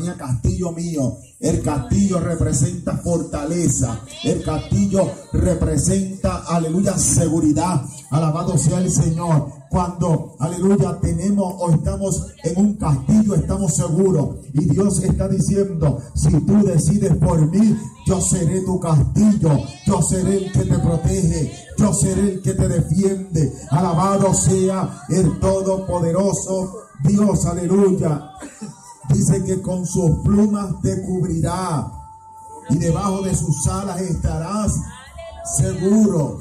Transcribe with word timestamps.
mía, 0.00 0.16
castillo 0.18 0.72
mío. 0.72 1.18
El 1.38 1.62
castillo 1.62 2.20
representa 2.20 2.96
fortaleza. 2.98 4.00
El 4.24 4.42
castillo 4.42 5.10
representa, 5.32 6.44
aleluya, 6.48 6.98
seguridad. 6.98 7.82
Alabado 8.10 8.58
sea 8.58 8.78
el 8.78 8.90
Señor. 8.90 9.48
Cuando, 9.70 10.34
aleluya, 10.40 10.98
tenemos 11.00 11.54
o 11.58 11.70
estamos 11.70 12.26
en 12.42 12.58
un 12.58 12.74
castillo, 12.74 13.34
estamos 13.34 13.74
seguros. 13.76 14.36
Y 14.52 14.64
Dios 14.68 15.02
está 15.02 15.28
diciendo, 15.28 15.98
si 16.14 16.30
tú 16.40 16.64
decides 16.64 17.16
por 17.16 17.40
mí, 17.50 17.76
yo 18.06 18.20
seré 18.20 18.60
tu 18.62 18.80
castillo. 18.80 19.60
Yo 19.86 20.02
seré 20.02 20.46
el 20.46 20.52
que 20.52 20.64
te 20.64 20.78
protege. 20.78 21.52
Yo 21.78 21.94
seré 21.94 22.32
el 22.32 22.42
que 22.42 22.54
te 22.54 22.68
defiende. 22.68 23.52
Alabado 23.70 24.34
sea 24.34 25.04
el 25.08 25.38
Todopoderoso 25.38 26.90
Dios, 27.02 27.46
aleluya. 27.46 28.32
Dice 29.08 29.42
que 29.44 29.60
con 29.60 29.86
sus 29.86 30.18
plumas 30.20 30.80
te 30.82 31.02
cubrirá 31.02 31.90
y 32.68 32.76
debajo 32.76 33.22
de 33.22 33.34
sus 33.34 33.66
alas 33.66 34.00
estarás 34.00 34.72
seguro, 35.56 36.40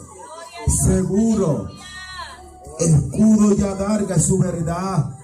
seguro. 0.86 1.68
Escudo 2.80 3.54
y 3.54 3.62
adarga 3.62 4.16
es 4.16 4.26
su 4.26 4.38
verdad. 4.38 5.18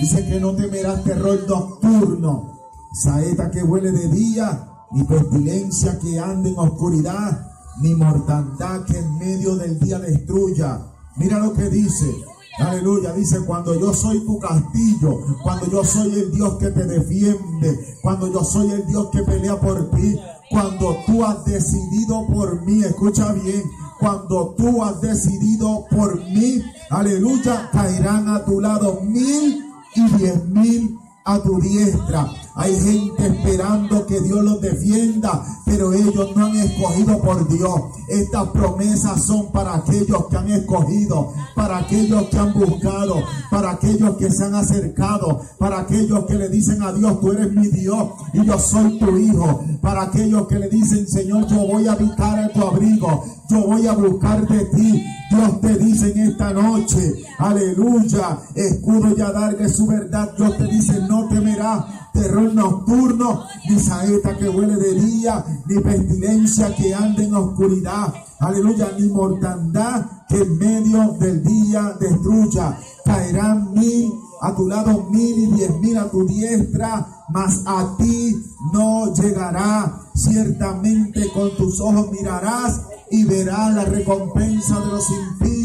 Dice 0.00 0.26
que 0.26 0.40
no 0.40 0.54
temerás 0.54 1.02
terror 1.04 1.44
nocturno, 1.48 2.58
saeta 2.92 3.50
que 3.50 3.62
huele 3.62 3.90
de 3.90 4.08
día, 4.08 4.68
ni 4.92 5.04
pestilencia 5.04 5.98
que 5.98 6.18
ande 6.18 6.50
en 6.50 6.58
oscuridad, 6.58 7.50
ni 7.80 7.94
mortandad 7.94 8.84
que 8.84 8.98
en 8.98 9.18
medio 9.18 9.56
del 9.56 9.78
día 9.78 9.98
destruya. 9.98 10.80
Mira 11.16 11.38
lo 11.38 11.52
que 11.52 11.68
dice. 11.68 12.14
Aleluya, 12.58 13.12
dice, 13.12 13.40
cuando 13.46 13.78
yo 13.78 13.92
soy 13.94 14.20
tu 14.26 14.38
castillo, 14.38 15.20
cuando 15.42 15.70
yo 15.70 15.84
soy 15.84 16.12
el 16.12 16.32
Dios 16.32 16.54
que 16.58 16.70
te 16.70 16.84
defiende, 16.84 17.96
cuando 18.02 18.32
yo 18.32 18.42
soy 18.42 18.72
el 18.72 18.86
Dios 18.86 19.08
que 19.12 19.22
pelea 19.22 19.60
por 19.60 19.90
ti, 19.90 20.16
cuando 20.50 20.96
tú 21.06 21.24
has 21.24 21.44
decidido 21.44 22.26
por 22.26 22.62
mí, 22.66 22.82
escucha 22.82 23.32
bien, 23.32 23.62
cuando 24.00 24.54
tú 24.56 24.82
has 24.82 25.00
decidido 25.00 25.84
por 25.90 26.16
mí, 26.24 26.60
aleluya, 26.90 27.70
caerán 27.72 28.28
a 28.28 28.44
tu 28.44 28.60
lado 28.60 29.00
mil 29.02 29.64
y 29.94 30.08
diez 30.16 30.44
mil 30.46 30.98
a 31.24 31.40
tu 31.40 31.60
diestra. 31.60 32.32
Hay 32.58 32.74
gente 32.74 33.24
esperando 33.24 34.04
que 34.04 34.20
Dios 34.20 34.42
los 34.42 34.60
defienda, 34.60 35.44
pero 35.64 35.92
ellos 35.92 36.34
no 36.34 36.46
han 36.46 36.56
escogido 36.56 37.20
por 37.20 37.48
Dios. 37.48 37.80
Estas 38.08 38.48
promesas 38.48 39.24
son 39.24 39.52
para 39.52 39.76
aquellos 39.76 40.26
que 40.26 40.36
han 40.36 40.50
escogido, 40.50 41.32
para 41.54 41.78
aquellos 41.78 42.24
que 42.24 42.36
han 42.36 42.52
buscado, 42.54 43.14
para 43.48 43.70
aquellos 43.70 44.16
que 44.16 44.28
se 44.32 44.44
han 44.44 44.56
acercado, 44.56 45.40
para 45.56 45.78
aquellos 45.78 46.24
que 46.24 46.34
le 46.34 46.48
dicen 46.48 46.82
a 46.82 46.92
Dios, 46.92 47.20
tú 47.20 47.30
eres 47.30 47.52
mi 47.52 47.68
Dios 47.68 48.08
y 48.32 48.44
yo 48.44 48.58
soy 48.58 48.98
tu 48.98 49.16
hijo, 49.16 49.62
para 49.80 50.02
aquellos 50.02 50.48
que 50.48 50.58
le 50.58 50.68
dicen, 50.68 51.06
Señor, 51.06 51.46
yo 51.46 51.64
voy 51.64 51.86
a 51.86 51.92
habitar 51.92 52.40
en 52.40 52.52
tu 52.52 52.66
abrigo, 52.66 53.24
yo 53.48 53.66
voy 53.68 53.86
a 53.86 53.92
buscar 53.92 54.48
de 54.48 54.64
ti. 54.64 55.04
Dios 55.30 55.60
te 55.60 55.76
dice 55.76 56.10
en 56.10 56.30
esta 56.30 56.52
noche, 56.54 57.22
aleluya, 57.38 58.38
escudo 58.54 59.14
y 59.16 59.20
adarga 59.20 59.68
su 59.68 59.86
verdad. 59.86 60.32
Dios 60.36 60.56
te 60.56 60.64
dice, 60.64 61.00
no 61.06 61.28
temerás 61.28 61.84
terror 62.18 62.52
nocturno, 62.52 63.44
ni 63.68 63.78
saeta 63.78 64.36
que 64.36 64.48
huele 64.48 64.76
de 64.76 64.94
día, 64.94 65.44
ni 65.66 65.80
pestilencia 65.80 66.74
que 66.74 66.94
ande 66.94 67.24
en 67.24 67.34
oscuridad. 67.34 68.12
Aleluya, 68.40 68.92
ni 68.98 69.08
mortandad 69.08 70.04
que 70.28 70.42
en 70.42 70.58
medio 70.58 71.12
del 71.20 71.42
día 71.42 71.96
destruya. 72.00 72.78
Caerán 73.04 73.72
mil 73.72 74.12
a 74.40 74.54
tu 74.54 74.68
lado, 74.68 75.08
mil 75.10 75.38
y 75.38 75.46
diez 75.52 75.74
mil 75.80 75.96
a 75.96 76.10
tu 76.10 76.26
diestra, 76.26 77.06
mas 77.30 77.62
a 77.66 77.96
ti 77.98 78.36
no 78.72 79.12
llegará. 79.14 80.02
Ciertamente 80.14 81.30
con 81.32 81.56
tus 81.56 81.80
ojos 81.80 82.10
mirarás 82.10 82.82
y 83.10 83.24
verás 83.24 83.74
la 83.74 83.84
recompensa 83.84 84.80
de 84.80 84.86
los 84.86 85.04
impíos. 85.10 85.57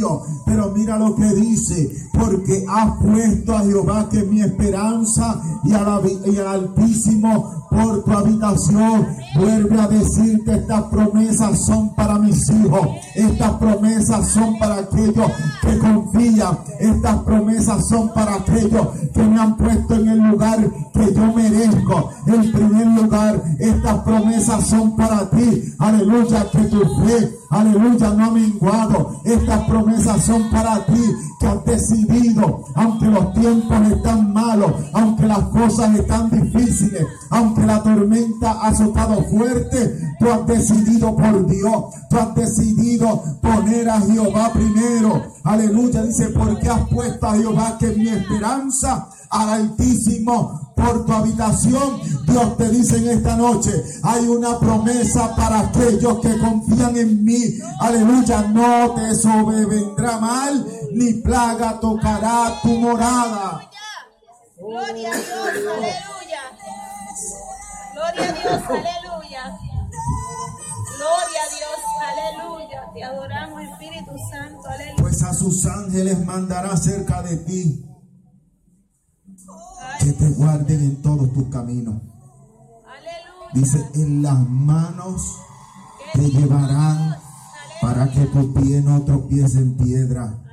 Pero 0.46 0.72
mira 0.72 0.98
lo 0.98 1.16
que 1.16 1.34
dice, 1.34 1.92
porque 2.14 2.66
has 2.68 2.98
puesto 2.98 3.56
a 3.56 3.62
Jehová 3.62 4.08
que 4.10 4.20
es 4.20 4.28
mi 4.28 4.42
esperanza 4.42 5.42
y, 5.64 5.74
al 5.74 6.48
Altísimo 6.48 7.68
por 7.70 8.04
tu 8.04 8.12
habitación. 8.12 9.08
Vuelve 9.36 9.82
a 9.82 9.88
decir 9.88 10.44
que 10.44 10.54
estas 10.54 10.84
promesas 10.84 11.66
son 11.66 11.94
para 11.96 12.20
mis 12.20 12.50
hijos. 12.50 12.88
Estas 13.16 13.52
promesas 13.54 14.30
son 14.30 14.58
para 14.60 14.76
aquellos 14.76 15.32
que 15.62 15.78
confían. 15.80 16.58
Estas 16.80 17.18
promesas 17.24 17.88
son 17.88 18.14
para 18.14 18.36
aquellos 18.36 18.88
que 19.14 19.24
me 19.24 19.40
han 19.40 19.58
puesto 19.58 19.96
en 19.96 20.08
el 20.08 20.20
lugar 20.20 20.60
que 20.94 21.14
yo 21.14 21.34
merezco. 21.34 22.10
En 22.28 22.52
primer 22.52 22.88
lugar, 22.88 23.44
estas 23.60 24.00
promesas 24.00 24.68
son 24.68 24.96
para 24.96 25.30
ti. 25.30 25.74
Aleluya, 25.80 26.50
que 26.52 26.64
tu 26.66 26.80
fe, 26.80 27.38
aleluya, 27.50 28.10
no 28.12 28.26
ha 28.26 28.32
menguado. 28.32 29.22
Estas 29.24 29.64
promesas 29.64 29.93
son 30.02 30.50
para 30.50 30.86
ti 30.86 31.02
que 31.40 31.48
has 31.48 31.66
decidido, 31.66 32.64
aunque 32.76 33.06
los 33.06 33.34
tiempos 33.34 33.92
están 33.92 34.34
malos, 34.34 34.72
aunque 34.94 35.26
las 35.28 35.44
cosas 35.50 35.96
están 35.96 36.30
difíciles, 36.30 37.06
aunque 37.30 37.66
la 37.66 37.84
tormenta 37.84 38.52
ha 38.52 38.68
azotado 38.70 39.24
fuerte, 39.26 39.98
tú 40.20 40.30
has 40.30 40.46
decidido 40.48 41.16
por 41.16 41.46
Dios, 41.48 41.84
tú 42.10 42.18
has 42.18 42.36
decidido 42.36 43.22
poner 43.42 43.90
a 43.90 44.02
Jehová 44.02 44.52
primero. 44.54 45.22
Aleluya, 45.44 46.04
dice, 46.04 46.30
porque 46.30 46.70
has 46.70 46.88
puesto 46.90 47.28
a 47.28 47.36
Jehová 47.36 47.78
que 47.80 47.88
es 47.88 47.98
mi 47.98 48.10
esperanza 48.10 49.10
al 49.30 49.50
Altísimo 49.50 50.73
por 50.76 51.06
tu 51.06 51.14
habitación. 51.14 52.02
Dios 52.26 52.58
te 52.58 52.70
dice 52.70 52.98
en 52.98 53.18
esta 53.18 53.36
noche, 53.36 53.72
hay 54.04 54.28
una 54.28 54.60
promesa 54.60 55.36
para 55.36 55.60
aquellos 55.60 56.20
que 56.20 56.38
confían 56.38 56.98
en 56.98 57.24
mí. 57.24 57.60
Aleluya, 57.80 58.42
no 58.44 58.94
te 58.94 59.14
sobrevendrá 59.16 60.18
mal, 60.20 60.66
ni 60.92 61.14
plaga 61.16 61.80
tocará 61.80 62.60
tu 62.62 62.70
morada. 62.70 63.70
Gloria 64.58 65.12
a 65.12 65.16
Dios, 65.16 65.30
aleluya. 65.68 66.42
Gloria 67.94 68.30
a 68.30 68.34
Dios, 68.34 68.64
aleluya. 68.70 69.58
Gloria 70.98 71.42
a 71.42 71.50
Dios, 71.56 71.80
aleluya. 72.08 72.92
Te 72.94 73.04
adoramos, 73.04 73.62
Espíritu 73.62 74.12
Santo, 74.32 74.68
aleluya. 74.68 74.96
Pues 74.98 75.24
a 75.24 75.34
sus 75.34 75.66
ángeles 75.66 76.26
mandará 76.26 76.76
cerca 76.78 77.22
de 77.22 77.38
ti 77.38 77.93
que 80.04 80.12
te 80.12 80.30
guarden 80.32 80.82
en 80.82 81.02
todos 81.02 81.32
tus 81.32 81.46
caminos. 81.46 81.96
Dice, 83.54 83.86
en 83.96 84.22
las 84.22 84.50
manos 84.50 85.38
te 86.14 86.30
llevarán 86.30 87.16
para 87.82 88.12
que 88.12 88.26
tu 88.26 88.54
pie 88.54 88.82
no 88.82 89.04
tropiece 89.04 89.60
en 89.60 89.78
piedra. 89.78 90.44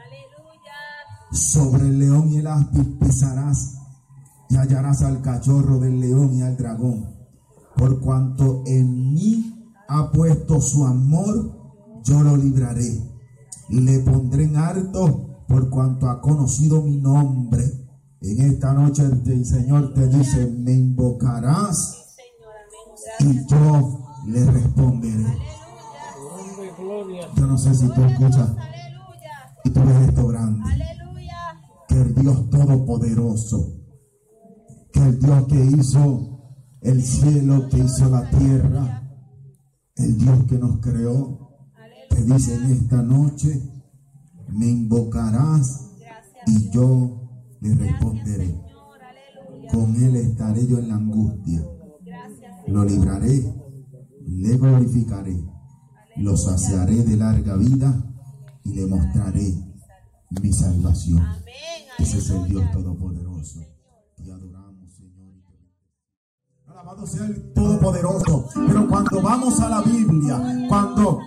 Sobre 1.32 1.88
el 1.88 1.98
león 1.98 2.28
y 2.30 2.38
el 2.38 2.46
áspid 2.46 2.98
pisarás 3.00 3.76
y 4.50 4.56
hallarás 4.56 5.02
al 5.02 5.20
cachorro 5.20 5.78
del 5.78 5.98
león 5.98 6.32
y 6.34 6.42
al 6.42 6.56
dragón. 6.56 7.16
Por 7.76 8.00
cuanto 8.00 8.62
en 8.66 9.14
mí 9.14 9.74
ha 9.88 10.12
puesto 10.12 10.60
su 10.60 10.86
amor, 10.86 12.02
yo 12.04 12.22
lo 12.22 12.36
libraré. 12.36 13.02
Le 13.68 13.98
pondré 14.00 14.44
en 14.44 14.56
harto 14.56 15.44
por 15.48 15.70
cuanto 15.70 16.08
ha 16.08 16.20
conocido 16.20 16.82
mi 16.82 16.96
nombre. 16.96 17.79
En 18.22 18.40
esta 18.52 18.74
noche 18.74 19.02
el 19.02 19.46
Señor 19.46 19.94
te 19.94 20.06
dice, 20.08 20.46
me 20.46 20.72
invocarás 20.72 22.16
y 23.20 23.46
yo 23.46 24.04
le 24.26 24.44
responderé. 24.44 25.38
Yo 27.36 27.46
no 27.46 27.56
sé 27.56 27.74
si 27.74 27.88
tú 27.88 28.04
escuchas 28.04 28.50
y 29.64 29.70
tú 29.70 29.80
ves 29.80 30.08
esto 30.08 30.28
grande. 30.28 30.70
Que 31.88 31.94
el 31.94 32.14
Dios 32.14 32.50
Todopoderoso, 32.50 33.74
que 34.92 35.00
el 35.00 35.18
Dios 35.18 35.46
que 35.46 35.64
hizo 35.64 36.30
el 36.82 37.02
cielo, 37.02 37.68
que 37.70 37.78
hizo 37.78 38.10
la 38.10 38.28
tierra, 38.28 39.02
el 39.96 40.18
Dios 40.18 40.44
que 40.46 40.58
nos 40.58 40.78
creó, 40.80 41.56
te 42.10 42.22
dice 42.22 42.54
en 42.54 42.72
esta 42.72 43.02
noche, 43.02 43.62
me 44.48 44.66
invocarás 44.66 45.90
y 46.46 46.70
yo 46.70 47.19
le 47.60 47.74
responderé. 47.74 48.54
Con 49.72 49.94
él 49.96 50.16
estaré 50.16 50.66
yo 50.66 50.78
en 50.78 50.88
la 50.88 50.96
angustia. 50.96 51.62
Lo 52.66 52.84
libraré, 52.84 53.54
le 54.26 54.56
glorificaré, 54.56 55.36
lo 56.16 56.36
saciaré 56.36 57.02
de 57.02 57.16
larga 57.16 57.56
vida 57.56 58.04
y 58.64 58.74
le 58.74 58.86
mostraré 58.86 59.54
mi 60.42 60.52
salvación. 60.52 61.22
Ese 61.98 62.18
es 62.18 62.30
el 62.30 62.44
Dios 62.44 62.70
Todopoderoso. 62.72 63.60
Y 64.18 64.30
adoramos, 64.30 64.92
Señor. 64.94 65.09
Alabado 66.70 67.04
sea 67.04 67.26
el 67.26 67.52
Todopoderoso. 67.52 68.48
Pero 68.68 68.86
cuando 68.88 69.20
vamos 69.20 69.60
a 69.60 69.68
la 69.68 69.80
Biblia, 69.82 70.66
cuando 70.68 71.18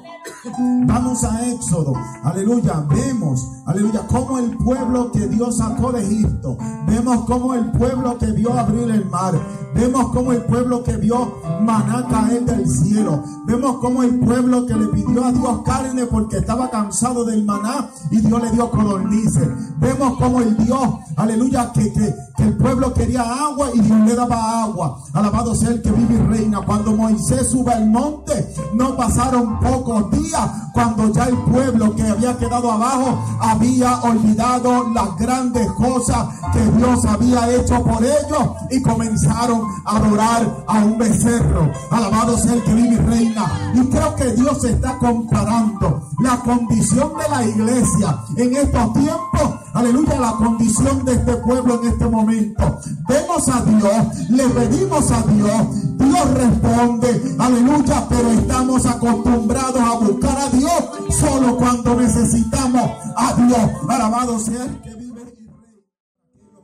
vamos 0.88 1.24
a 1.26 1.46
Éxodo, 1.48 1.94
aleluya, 2.24 2.86
vemos, 2.90 3.46
aleluya, 3.66 4.08
como 4.08 4.38
el 4.38 4.56
pueblo 4.58 5.12
que 5.12 5.28
Dios 5.28 5.58
sacó 5.58 5.92
de 5.92 6.02
Egipto, 6.02 6.58
vemos 6.88 7.26
como 7.26 7.54
el 7.56 7.72
pueblo 7.72 8.18
que 8.18 8.28
vio 8.28 8.54
abrir 8.54 8.90
el 8.90 9.06
mar, 9.10 9.34
vemos 9.76 10.12
como 10.14 10.32
el 10.32 10.44
pueblo 10.44 10.82
que 10.84 10.96
vio 10.96 11.40
maná 11.62 12.08
caer 12.08 12.46
del 12.46 12.70
cielo, 12.70 13.22
vemos 13.46 13.78
como 13.78 14.04
el 14.04 14.20
pueblo 14.20 14.66
que 14.66 14.76
le 14.76 14.88
pidió 14.88 15.26
a 15.26 15.32
Dios 15.32 15.62
carne 15.66 16.06
porque 16.06 16.38
estaba 16.38 16.70
cansado 16.70 17.26
del 17.26 17.44
maná 17.44 17.90
y 18.12 18.20
Dios 18.20 18.42
le 18.42 18.52
dio 18.52 18.72
codornices, 18.72 19.50
vemos 19.78 20.18
como 20.18 20.40
el 20.40 20.56
Dios, 20.58 20.88
aleluya, 21.18 21.72
que, 21.74 21.92
que, 21.92 22.16
que 22.38 22.44
el 22.44 22.58
pueblo 22.58 22.94
quería 22.94 23.24
agua 23.24 23.70
y 23.74 23.80
Dios 23.80 24.00
le 24.02 24.16
daba 24.16 24.64
agua. 24.64 25.00
Alabado 25.14 25.33
sea 25.56 25.70
el 25.70 25.82
que 25.82 25.92
vive 25.92 26.14
y 26.14 26.38
reina. 26.38 26.62
Cuando 26.62 26.96
Moisés 26.96 27.50
sube 27.50 27.74
al 27.74 27.90
monte, 27.90 28.54
no 28.74 28.96
pasaron 28.96 29.60
pocos 29.60 30.12
días 30.12 30.50
cuando 30.74 31.12
ya 31.12 31.26
el 31.26 31.38
pueblo 31.38 31.96
que 31.96 32.04
había 32.04 32.38
quedado 32.38 32.72
abajo 32.72 33.20
había 33.42 34.00
olvidado 34.02 34.90
las 34.94 35.18
grandes 35.18 35.70
cosas 35.74 36.28
que 36.54 36.62
Dios 36.78 37.06
había 37.06 37.52
hecho 37.52 37.84
por 37.84 38.04
ellos 38.04 38.50
y 38.70 38.82
comenzaron 38.82 39.64
a 39.86 39.98
adorar 39.98 40.64
a 40.68 40.86
un 40.86 40.98
becerro. 40.98 41.72
Alabado 41.92 42.38
sea 42.38 42.54
el 42.54 42.64
que 42.64 42.74
vive 42.74 42.94
y 42.94 42.98
reina. 42.98 43.74
Y 43.74 43.86
creo 43.88 44.16
que 44.16 44.32
Dios 44.34 44.64
está 44.64 44.98
comparando 44.98 46.10
la 46.20 46.38
condición 46.40 47.12
de 47.18 47.30
la 47.30 47.46
iglesia 47.46 48.18
en 48.38 48.56
estos 48.56 48.94
tiempos. 48.94 49.63
Aleluya, 49.74 50.20
la 50.20 50.34
condición 50.34 51.04
de 51.04 51.14
este 51.14 51.36
pueblo 51.38 51.82
en 51.82 51.90
este 51.90 52.06
momento. 52.06 52.80
Vemos 53.08 53.50
a 53.50 53.62
Dios, 53.64 54.30
le 54.30 54.48
pedimos 54.50 55.12
a 55.12 55.24
Dios, 55.24 55.98
Dios 55.98 56.34
responde, 56.36 57.36
aleluya, 57.40 58.08
pero 58.08 58.30
estamos 58.32 58.86
acostumbrados 58.86 59.82
a 59.82 59.98
buscar 59.98 60.38
a 60.38 60.50
Dios 60.50 61.18
solo 61.20 61.58
cuando 61.58 61.96
necesitamos 61.96 62.92
a 63.18 63.34
Dios. 63.34 63.72
Alabado 63.90 64.40
sea 64.40 64.64
el 64.64 64.80
que 64.82 64.94
vive 64.94 65.22
y. 65.40 65.50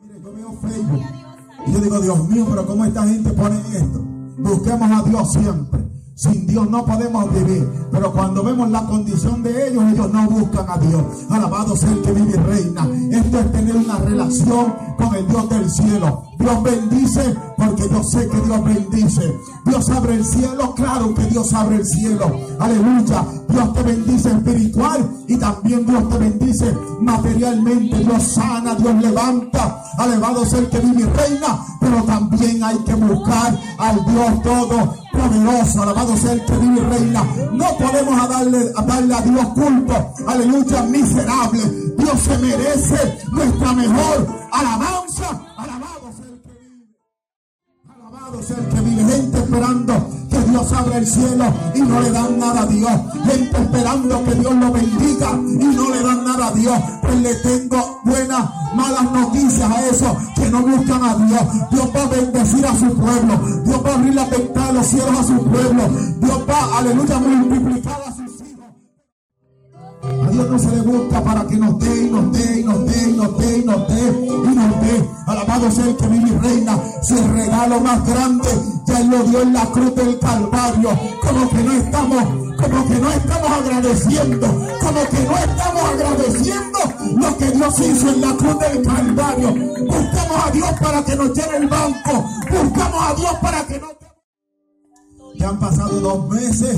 Mire, 0.06 0.22
yo 0.22 0.34
veo 0.34 0.60
Facebook 0.62 1.04
y 1.66 1.72
yo 1.72 1.80
digo, 1.80 2.00
Dios 2.02 2.30
mío, 2.30 2.46
pero 2.48 2.68
¿cómo 2.68 2.86
esta 2.86 3.08
gente 3.08 3.32
pone 3.32 3.60
esto? 3.72 4.06
Busquemos 4.38 4.92
a 4.92 5.10
Dios 5.10 5.32
siempre. 5.32 5.99
Sin 6.20 6.46
Dios 6.46 6.70
no 6.70 6.86
podemos 6.86 7.34
vivir. 7.34 7.66
Pero 7.94 8.12
cuando 8.12 8.44
vemos 8.44 8.70
la 8.70 8.86
condición 8.86 9.42
de 9.42 9.70
ellos, 9.70 9.82
ellos 9.90 10.12
no 10.12 10.30
buscan 10.30 10.66
a 10.70 10.78
Dios. 10.78 11.02
Alabado 11.30 11.78
sea 11.78 11.94
el 11.94 12.02
que 12.02 12.12
vive 12.12 12.32
y 12.32 12.36
reina. 12.36 12.90
Esto 13.10 13.40
es 13.40 13.52
tener 13.54 13.78
una 13.78 14.00
relación 14.00 14.74
con 14.98 15.16
el 15.16 15.26
Dios 15.26 15.50
del 15.50 15.72
cielo. 15.72 16.24
Dios 16.38 16.62
bendice 16.62 17.36
porque 17.60 17.90
yo 17.90 18.04
sé 18.04 18.28
que 18.30 18.40
Dios 18.42 18.64
bendice. 18.64 19.40
Dios 19.66 19.90
abre 19.90 20.16
el 20.16 20.26
cielo, 20.26 20.74
claro 20.76 21.14
que 21.14 21.26
Dios 21.26 21.54
abre 21.54 21.76
el 21.76 21.86
cielo. 21.86 22.32
Aleluya. 22.60 23.26
Dios 23.50 23.74
te 23.74 23.84
bendice 23.84 24.30
espiritual 24.30 25.10
y 25.28 25.36
también 25.36 25.86
Dios 25.86 26.10
te 26.10 26.18
bendice 26.18 26.78
materialmente. 27.02 27.98
Dios 27.98 28.24
sana, 28.24 28.76
Dios 28.76 28.96
levanta. 29.02 29.84
Alabado 29.98 30.46
sea 30.46 30.60
el 30.60 30.70
que 30.70 30.80
vive 30.80 31.02
y 31.02 31.06
reina. 31.06 31.60
Pero 31.82 32.04
también 32.04 32.64
hay 32.64 32.78
que 32.80 32.94
buscar 32.96 33.60
al 33.78 34.06
Dios 34.06 34.44
todo 34.44 34.96
poderoso, 35.12 35.84
alabado 35.84 36.16
sea 36.16 36.34
el 36.34 36.46
que 36.46 36.58
vive 36.58 36.80
y 36.80 36.84
reina. 36.84 37.24
No 37.52 37.78
podemos 37.78 38.30
darle, 38.30 38.72
darle 38.72 39.16
a 39.16 39.22
Dios 39.22 39.48
culto, 39.50 40.14
aleluya, 40.28 40.84
miserable. 40.84 41.62
Dios 41.98 42.20
se 42.22 42.38
merece 42.38 43.18
nuestra 43.32 43.74
mejor 43.74 44.28
alabanza. 44.52 45.49
Que 48.30 48.82
vive. 48.82 49.04
Gente 49.12 49.38
esperando 49.40 50.10
que 50.30 50.40
Dios 50.52 50.72
abra 50.74 50.98
el 51.00 51.08
cielo 51.08 51.46
y 51.74 51.82
no 51.82 52.00
le 52.00 52.12
dan 52.12 52.38
nada 52.38 52.62
a 52.62 52.66
Dios. 52.68 52.92
Gente 53.26 53.58
esperando 53.58 54.24
que 54.24 54.36
Dios 54.36 54.56
lo 54.56 54.72
bendiga 54.72 55.32
y 55.34 55.66
no 55.66 55.90
le 55.90 56.04
dan 56.04 56.24
nada 56.24 56.48
a 56.48 56.52
Dios. 56.52 56.80
Pues 57.02 57.22
le 57.22 57.36
tengo 57.36 58.02
buenas, 58.06 58.50
malas 58.76 59.12
noticias 59.12 59.72
a 59.72 59.88
esos 59.88 60.18
que 60.36 60.50
no 60.52 60.62
buscan 60.62 61.04
a 61.04 61.16
Dios. 61.16 61.42
Dios 61.72 61.90
va 61.96 62.04
a 62.04 62.08
bendecir 62.08 62.66
a 62.68 62.76
su 62.76 62.96
pueblo. 62.96 63.64
Dios 63.66 63.82
va 63.84 63.90
a 63.90 63.96
abrir 63.96 64.14
la 64.14 64.26
ventana 64.26 64.68
de 64.68 64.74
los 64.74 64.86
cielos 64.86 65.20
a 65.20 65.24
su 65.24 65.44
pueblo. 65.46 65.90
Dios 66.20 66.40
va, 66.48 66.78
aleluya, 66.78 67.18
multiplicar 67.18 68.02
a 68.06 68.12
sus 68.12 68.48
hijos. 68.48 68.66
A 70.04 70.30
Dios 70.30 70.50
no 70.50 70.60
se 70.60 70.76
le 70.76 70.82
busca 70.82 71.24
para 71.24 71.48
que 71.48 71.58
nos 71.58 71.80
dé 71.80 71.89
Sea 75.72 75.86
el 75.86 75.96
que 75.98 76.08
vive 76.08 76.30
y 76.30 76.38
reina. 76.40 76.80
Si 77.02 77.14
el 77.14 77.30
regalo 77.32 77.80
más 77.80 78.06
grande 78.06 78.50
ya 78.86 79.00
lo 79.02 79.24
dio 79.24 79.42
en 79.42 79.54
la 79.54 79.66
cruz 79.68 79.96
del 79.96 80.20
Calvario. 80.20 80.90
Como 81.22 81.50
que 81.50 81.64
no 81.64 81.74
estamos, 81.74 82.24
como 82.58 82.88
que 82.88 82.96
no 82.96 83.12
estamos 83.12 83.52
agradeciendo. 83.52 84.48
Como 84.48 85.04
que 85.10 85.20
no 85.20 85.38
estamos 85.38 85.84
agradeciendo 85.94 86.80
lo 87.18 87.38
que 87.38 87.52
Dios 87.52 87.80
hizo 87.80 88.10
en 88.10 88.22
la 88.22 88.36
cruz 88.36 88.60
del 88.60 88.82
Calvario. 88.82 89.50
Buscamos 89.86 90.46
a 90.46 90.52
Dios 90.52 90.72
para 90.82 91.06
que 91.06 91.16
nos 91.16 91.34
llene 91.34 91.58
el 91.58 91.68
banco. 91.68 92.26
Buscamos 92.50 93.04
a 93.04 93.14
Dios 93.14 93.34
para 93.42 93.68
que 93.68 93.80
nos 93.80 94.00
ya 95.36 95.50
han 95.50 95.60
pasado 95.60 96.02
dos 96.02 96.30
meses 96.30 96.78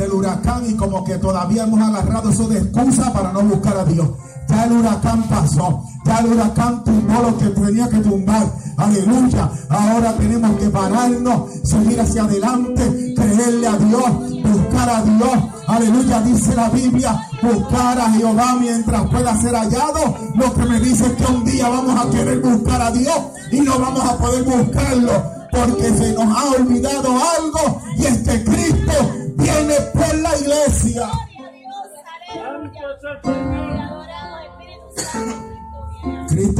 del 0.00 0.12
huracán 0.12 0.64
y 0.66 0.74
como 0.74 1.04
que 1.04 1.18
todavía 1.18 1.64
hemos 1.64 1.78
agarrado 1.78 2.30
eso 2.30 2.48
de 2.48 2.58
excusa 2.58 3.12
para 3.12 3.32
no 3.32 3.42
buscar 3.42 3.76
a 3.76 3.84
Dios. 3.84 4.08
Ya 4.48 4.64
el 4.64 4.72
huracán 4.72 5.22
pasó, 5.24 5.84
ya 6.06 6.20
el 6.20 6.32
huracán 6.32 6.82
tumbó 6.82 7.20
lo 7.20 7.36
que 7.36 7.46
tenía 7.48 7.86
que 7.86 7.98
tumbar. 7.98 8.50
Aleluya. 8.78 9.50
Ahora 9.68 10.14
tenemos 10.14 10.58
que 10.58 10.70
pararnos, 10.70 11.50
seguir 11.64 12.00
hacia 12.00 12.24
adelante, 12.24 13.14
creerle 13.14 13.66
a 13.66 13.76
Dios, 13.76 14.10
buscar 14.42 14.88
a 14.88 15.02
Dios. 15.02 15.38
Aleluya, 15.68 16.20
dice 16.22 16.54
la 16.56 16.70
Biblia, 16.70 17.20
buscar 17.42 18.00
a 18.00 18.10
Jehová 18.10 18.56
mientras 18.58 19.06
pueda 19.06 19.36
ser 19.36 19.54
hallado. 19.54 20.16
Lo 20.34 20.54
que 20.54 20.62
me 20.64 20.80
dice 20.80 21.06
es 21.06 21.12
que 21.12 21.26
un 21.30 21.44
día 21.44 21.68
vamos 21.68 22.06
a 22.06 22.10
querer 22.10 22.40
buscar 22.40 22.80
a 22.80 22.90
Dios 22.90 23.18
y 23.52 23.60
no 23.60 23.78
vamos 23.78 24.02
a 24.02 24.16
poder 24.16 24.44
buscarlo 24.44 25.40
porque 25.50 25.92
se 25.96 26.12
nos 26.12 26.36
ha 26.36 26.50
olvidado 26.52 27.09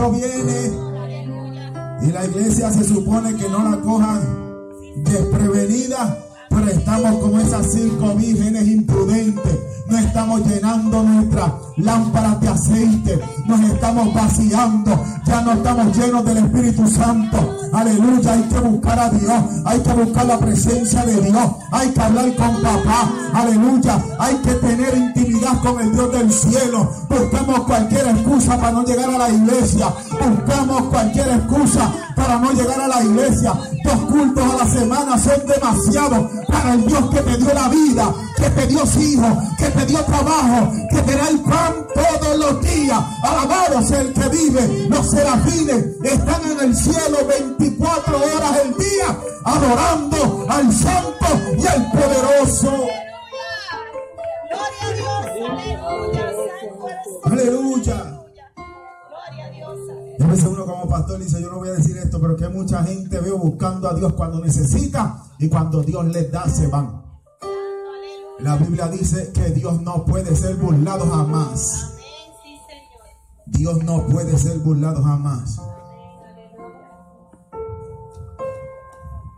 Cristo 0.01 0.11
viene 0.13 0.73
y 2.03 2.13
la 2.13 2.25
iglesia 2.25 2.71
se 2.71 2.85
supone 2.85 3.35
que 3.35 3.49
no 3.49 3.71
la 3.71 3.77
cojan 3.83 4.21
desprevenida, 4.97 6.19
pero 6.49 6.69
estamos 6.69 7.17
como 7.19 7.39
esas 7.39 7.71
cinco 7.73 8.15
vírgenes 8.15 8.67
imprudentes. 8.67 9.59
No 9.89 9.99
estamos 9.99 10.47
llenando 10.47 11.03
nuestras 11.03 11.53
lámparas 11.77 12.41
de 12.41 12.49
aceite, 12.49 13.21
nos 13.47 13.61
estamos 13.61 14.15
vaciando, 14.15 15.05
ya 15.27 15.43
no 15.43 15.53
estamos 15.53 15.97
llenos 15.97 16.25
del 16.25 16.39
Espíritu 16.39 16.87
Santo. 16.87 17.60
Aleluya, 17.73 18.33
hay 18.33 18.43
que 18.43 18.59
buscar 18.59 18.99
a 18.99 19.11
Dios, 19.11 19.43
hay 19.65 19.81
que 19.81 19.93
buscar 19.93 20.27
la 20.27 20.39
presencia 20.39 21.05
de 21.05 21.21
Dios, 21.21 21.51
hay 21.71 21.91
que 21.91 22.01
hablar 22.01 22.35
con 22.35 22.63
papá. 22.63 23.11
Aleluya, 23.33 24.03
hay 24.19 24.35
que 24.37 24.53
tener 24.55 24.97
intimidad 24.97 25.61
con 25.63 25.81
el 25.81 25.93
Dios 25.93 26.13
del 26.13 26.33
cielo. 26.33 26.91
Buscamos 27.09 27.61
cualquier 27.61 28.09
excusa 28.09 28.57
para 28.57 28.73
no 28.73 28.85
llegar 28.85 29.11
a 29.11 29.19
la 29.19 29.31
iglesia. 29.31 29.87
Buscamos 30.11 30.83
cualquier 30.83 31.29
excusa 31.29 31.93
para 32.17 32.39
no 32.39 32.53
llegar 32.53 32.81
a 32.81 32.89
la 32.89 33.03
iglesia. 33.03 33.53
Dos 33.85 34.01
cultos 34.11 34.45
a 34.45 34.65
la 34.65 34.71
semana 34.71 35.19
son 35.19 35.47
demasiado 35.47 36.31
para 36.49 36.75
el 36.75 36.87
Dios 36.87 37.11
que 37.11 37.21
te 37.21 37.37
dio 37.37 37.55
la 37.55 37.69
vida, 37.69 38.15
que 38.37 38.51
te 38.51 38.67
dio 38.67 38.83
hijos, 38.83 39.39
que 39.59 39.67
te 39.67 39.87
dio 39.87 40.05
trabajo, 40.05 40.73
que 40.91 41.03
te 41.03 41.17
da 41.17 41.29
el 41.29 41.41
pan 41.41 41.75
todos 41.95 42.39
los 42.39 42.61
días. 42.63 43.01
El 43.71 44.13
que 44.13 44.29
vive. 44.29 44.89
Los 44.89 45.11
serafines 45.11 45.97
están 46.03 46.43
en 46.51 46.61
el 46.61 46.77
cielo 46.77 47.19
24 47.27 48.17
horas 48.17 48.61
el 48.65 48.75
día, 48.77 49.19
adorando 49.45 50.47
al 50.49 50.73
santo 50.73 51.27
y 51.57 51.67
al 51.67 51.91
poderoso. 51.93 52.71
Gloria 54.51 54.83
a 54.83 54.93
Dios, 54.93 55.27
aleluya. 57.25 58.21
Gloria 59.09 59.47
a 59.47 59.51
Dios. 59.51 59.79
Y 60.19 60.23
a 60.23 60.27
veces 60.27 60.45
uno 60.47 60.67
como 60.67 60.89
pastor 60.89 61.21
dice, 61.21 61.41
yo 61.41 61.51
no 61.51 61.59
voy 61.59 61.69
a 61.69 61.73
decir 61.73 61.97
esto, 61.97 62.21
pero 62.21 62.37
que 62.37 62.49
mucha 62.49 62.83
gente 62.83 63.21
veo 63.21 63.39
buscando 63.39 63.89
a 63.89 63.95
Dios 63.95 64.13
cuando 64.15 64.45
necesita 64.45 65.23
y 65.39 65.49
cuando 65.49 65.83
Dios 65.83 66.05
les 66.07 66.31
da 66.31 66.49
se 66.49 66.67
van. 66.67 67.03
La 68.41 68.57
Biblia 68.57 68.89
dice 68.89 69.31
que 69.33 69.51
Dios 69.51 69.81
no 69.81 70.05
puede 70.05 70.35
ser 70.35 70.57
burlado 70.57 71.09
jamás. 71.09 72.00
Dios 73.51 73.85
no 73.85 74.07
puede 74.07 74.39
ser 74.39 74.59
burlado 74.61 75.03
jamás. 75.03 75.61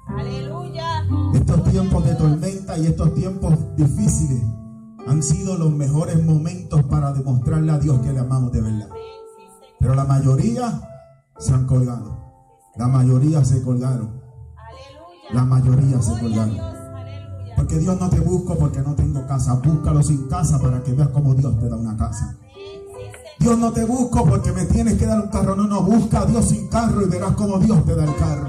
Aleluya. 0.07 1.04
Estos 1.35 1.64
tiempos 1.64 2.04
de 2.04 2.14
tormenta 2.14 2.78
y 2.78 2.87
estos 2.87 3.14
tiempos 3.14 3.54
difíciles 3.76 4.42
han 5.07 5.23
sido 5.23 5.57
los 5.57 5.73
mejores 5.73 6.23
momentos 6.25 6.83
para 6.85 7.12
demostrarle 7.12 7.73
a 7.73 7.78
Dios 7.78 8.00
que 8.00 8.12
le 8.12 8.21
amamos 8.21 8.52
de 8.52 8.61
verdad. 8.61 8.88
Pero 9.81 9.95
la 9.95 10.04
mayoría 10.04 10.81
se 11.38 11.54
han 11.54 11.66
colgado. 11.66 12.16
La 12.76 12.88
mayoría 12.88 13.45
se 13.45 13.62
colgaron. 13.62 14.23
La 15.33 15.45
mayoría 15.45 16.00
se 16.00 16.21
colgaron. 16.21 16.59
Porque 17.57 17.78
Dios 17.78 17.99
no 17.99 18.09
te 18.11 18.21
busca 18.21 18.54
porque 18.54 18.81
no 18.81 18.95
tengo 18.95 19.26
casa. 19.26 19.54
Búscalo 19.54 20.02
sin 20.02 20.28
casa 20.28 20.61
para 20.61 20.83
que 20.83 20.92
veas 20.92 21.09
cómo 21.09 21.35
Dios 21.35 21.59
te 21.59 21.69
da 21.69 21.76
una 21.76 21.97
casa. 21.97 22.37
Dios 23.42 23.58
no 23.58 23.72
te 23.72 23.84
busco 23.84 24.25
porque 24.25 24.52
me 24.52 24.64
tienes 24.66 24.96
que 24.96 25.04
dar 25.04 25.18
un 25.18 25.26
carro. 25.26 25.56
No, 25.56 25.66
no, 25.66 25.82
busca 25.82 26.20
a 26.20 26.26
Dios 26.26 26.49
sin 26.49 26.68
carro 26.68 27.02
y 27.02 27.08
verás 27.08 27.32
cómo 27.32 27.58
Dios 27.58 27.84
te 27.84 27.96
da 27.96 28.04
el 28.04 28.14
carro. 28.14 28.49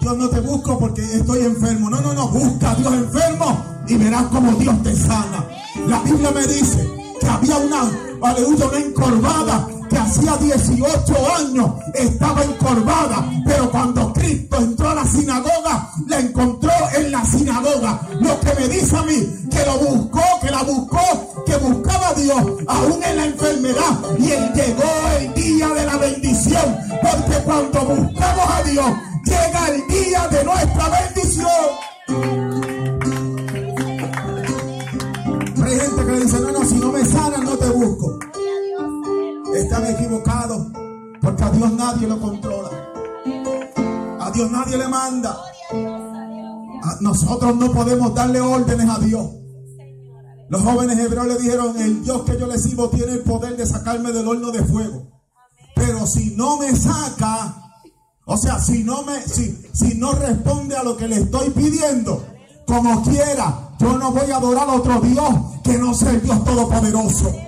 Dios 0.00 0.18
no 0.18 0.28
te 0.28 0.40
busco 0.40 0.76
porque 0.76 1.02
estoy 1.02 1.42
enfermo. 1.42 1.88
No, 1.88 2.00
no, 2.00 2.14
no, 2.14 2.28
busca 2.28 2.72
a 2.72 2.74
Dios 2.74 2.92
enfermo 2.92 3.64
y 3.86 3.96
verás 3.96 4.24
cómo 4.24 4.52
Dios 4.56 4.82
te 4.82 4.94
sana. 4.96 5.46
La 5.86 6.00
Biblia 6.02 6.32
me 6.32 6.48
dice 6.48 6.84
que 7.20 7.26
había 7.28 7.58
una, 7.58 7.88
aleluya, 8.22 8.66
una 8.66 8.78
encorvada 8.78 9.68
hacía 10.08 10.36
18 10.38 11.34
años 11.36 11.70
estaba 11.94 12.42
encorvada, 12.42 13.30
pero 13.44 13.70
cuando 13.70 14.12
Cristo 14.12 14.56
entró 14.56 14.90
a 14.90 14.94
la 14.94 15.04
sinagoga, 15.04 15.90
la 16.06 16.18
encontró 16.18 16.72
en 16.96 17.12
la 17.12 17.24
sinagoga. 17.24 18.00
Lo 18.20 18.40
que 18.40 18.54
me 18.54 18.68
dice 18.68 18.96
a 18.96 19.02
mí, 19.02 19.48
que 19.50 19.66
lo 19.66 19.78
buscó, 19.78 20.22
que 20.40 20.50
la 20.50 20.62
buscó, 20.62 21.44
que 21.44 21.56
buscaba 21.56 22.08
a 22.08 22.14
Dios, 22.14 22.42
aún 22.66 23.02
en 23.02 23.16
la 23.16 23.24
enfermedad. 23.26 24.00
Y 24.18 24.32
él 24.32 24.52
llegó 24.54 24.90
el 25.20 25.34
día 25.34 25.68
de 25.68 25.86
la 25.86 25.96
bendición, 25.98 26.78
porque 27.02 27.38
cuando 27.44 27.80
buscamos 27.84 28.50
a 28.50 28.62
Dios, 28.62 28.90
llega 29.24 29.68
el 29.68 29.86
día 29.88 30.28
de 30.28 30.44
nuestra 30.44 30.88
bendición. 30.88 31.48
Hay 35.64 35.78
gente 35.78 36.06
que 36.06 36.12
le 36.12 36.20
dice, 36.20 36.40
no, 36.40 36.52
no, 36.52 36.64
si 36.64 36.74
no 36.76 36.92
me 36.92 37.04
sanan, 37.04 37.44
no 37.44 37.58
te 37.58 37.66
busco. 37.66 38.18
Están 39.78 39.94
equivocados, 39.94 40.66
porque 41.20 41.44
a 41.44 41.50
Dios 41.50 41.72
nadie 41.74 42.08
lo 42.08 42.20
controla. 42.20 42.68
A 44.18 44.28
Dios 44.32 44.50
nadie 44.50 44.76
le 44.76 44.88
manda. 44.88 45.38
Nosotros 47.00 47.54
no 47.54 47.70
podemos 47.72 48.12
darle 48.12 48.40
órdenes 48.40 48.88
a 48.90 48.98
Dios. 48.98 49.30
Los 50.48 50.62
jóvenes 50.62 50.98
hebreos 50.98 51.28
le 51.28 51.38
dijeron, 51.38 51.80
el 51.80 52.02
Dios 52.02 52.22
que 52.22 52.36
yo 52.36 52.48
le 52.48 52.58
sirvo 52.58 52.88
tiene 52.90 53.12
el 53.12 53.20
poder 53.20 53.56
de 53.56 53.66
sacarme 53.66 54.10
del 54.10 54.26
horno 54.26 54.50
de 54.50 54.64
fuego. 54.64 55.12
Pero 55.76 56.08
si 56.08 56.34
no 56.34 56.56
me 56.56 56.74
saca, 56.74 57.70
o 58.26 58.36
sea, 58.36 58.58
si 58.58 58.82
no 58.82 59.04
me, 59.04 59.22
si, 59.22 59.62
si 59.72 59.96
no 59.96 60.10
responde 60.10 60.76
a 60.76 60.82
lo 60.82 60.96
que 60.96 61.06
le 61.06 61.18
estoy 61.18 61.50
pidiendo, 61.50 62.26
como 62.66 63.00
quiera, 63.04 63.76
yo 63.78 63.96
no 63.96 64.10
voy 64.10 64.28
a 64.28 64.38
adorar 64.38 64.68
a 64.70 64.74
otro 64.74 65.00
Dios 65.02 65.28
que 65.62 65.78
no 65.78 65.94
sea 65.94 66.10
el 66.10 66.22
Dios 66.22 66.42
todopoderoso. 66.42 67.47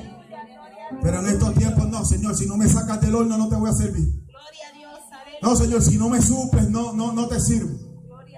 Pero 1.02 1.20
en 1.20 1.26
estos 1.26 1.54
tiempos 1.54 1.88
no, 1.88 2.04
Señor, 2.04 2.36
si 2.36 2.46
no 2.46 2.56
me 2.56 2.68
sacas 2.68 3.00
del 3.00 3.14
horno 3.14 3.38
no 3.38 3.48
te 3.48 3.56
voy 3.56 3.70
a 3.70 3.74
servir. 3.74 4.08
No, 5.42 5.56
Señor, 5.56 5.82
si 5.82 5.96
no 5.96 6.08
me 6.08 6.20
suples, 6.20 6.68
no, 6.68 6.92
no, 6.92 7.12
no 7.12 7.26
te 7.26 7.40
sirvo. 7.40 7.78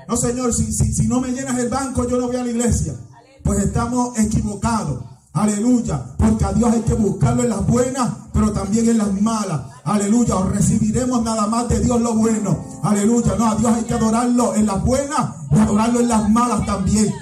No, 0.09 0.17
Señor, 0.17 0.53
si, 0.53 0.73
si, 0.73 0.93
si 0.93 1.09
no 1.09 1.21
me 1.21 1.33
llenas 1.33 1.59
el 1.59 1.69
banco, 1.69 2.09
yo 2.09 2.19
no 2.19 2.27
voy 2.27 2.37
a 2.37 2.45
la 2.45 2.51
iglesia. 2.51 2.95
Pues 3.43 3.59
estamos 3.59 4.19
equivocados. 4.19 5.05
Aleluya. 5.33 6.15
Porque 6.19 6.45
a 6.45 6.53
Dios 6.53 6.73
hay 6.73 6.83
que 6.83 6.95
buscarlo 6.95 7.43
en 7.43 7.49
las 7.49 7.67
buenas, 7.67 8.11
pero 8.33 8.53
también 8.53 8.89
en 8.89 8.99
las 8.99 9.21
malas. 9.21 9.63
Aleluya. 9.85 10.37
O 10.37 10.49
recibiremos 10.49 11.23
nada 11.23 11.47
más 11.47 11.69
de 11.69 11.81
Dios 11.81 12.01
lo 12.01 12.15
bueno. 12.15 12.65
Aleluya. 12.83 13.35
No, 13.39 13.51
a 13.51 13.57
Dios 13.57 13.73
hay 13.73 13.85
que 13.85 13.95
adorarlo 13.95 14.55
en 14.55 14.67
las 14.67 14.85
buenas 14.85 15.31
y 15.51 15.59
adorarlo 15.59 16.01
en 16.01 16.09
las 16.09 16.31
malas 16.31 16.67
también. 16.67 17.13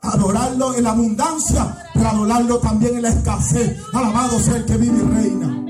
Adorarlo 0.00 0.74
en 0.74 0.84
la 0.84 0.90
abundancia, 0.92 1.85
pero 1.96 2.08
adorarlo 2.08 2.58
también 2.58 2.96
en 2.96 3.02
la 3.02 3.08
escasez. 3.08 3.76
Alabado 3.92 4.38
sea 4.38 4.56
el 4.56 4.64
que 4.64 4.76
vive 4.76 4.98
y 4.98 5.14
reina. 5.14 5.62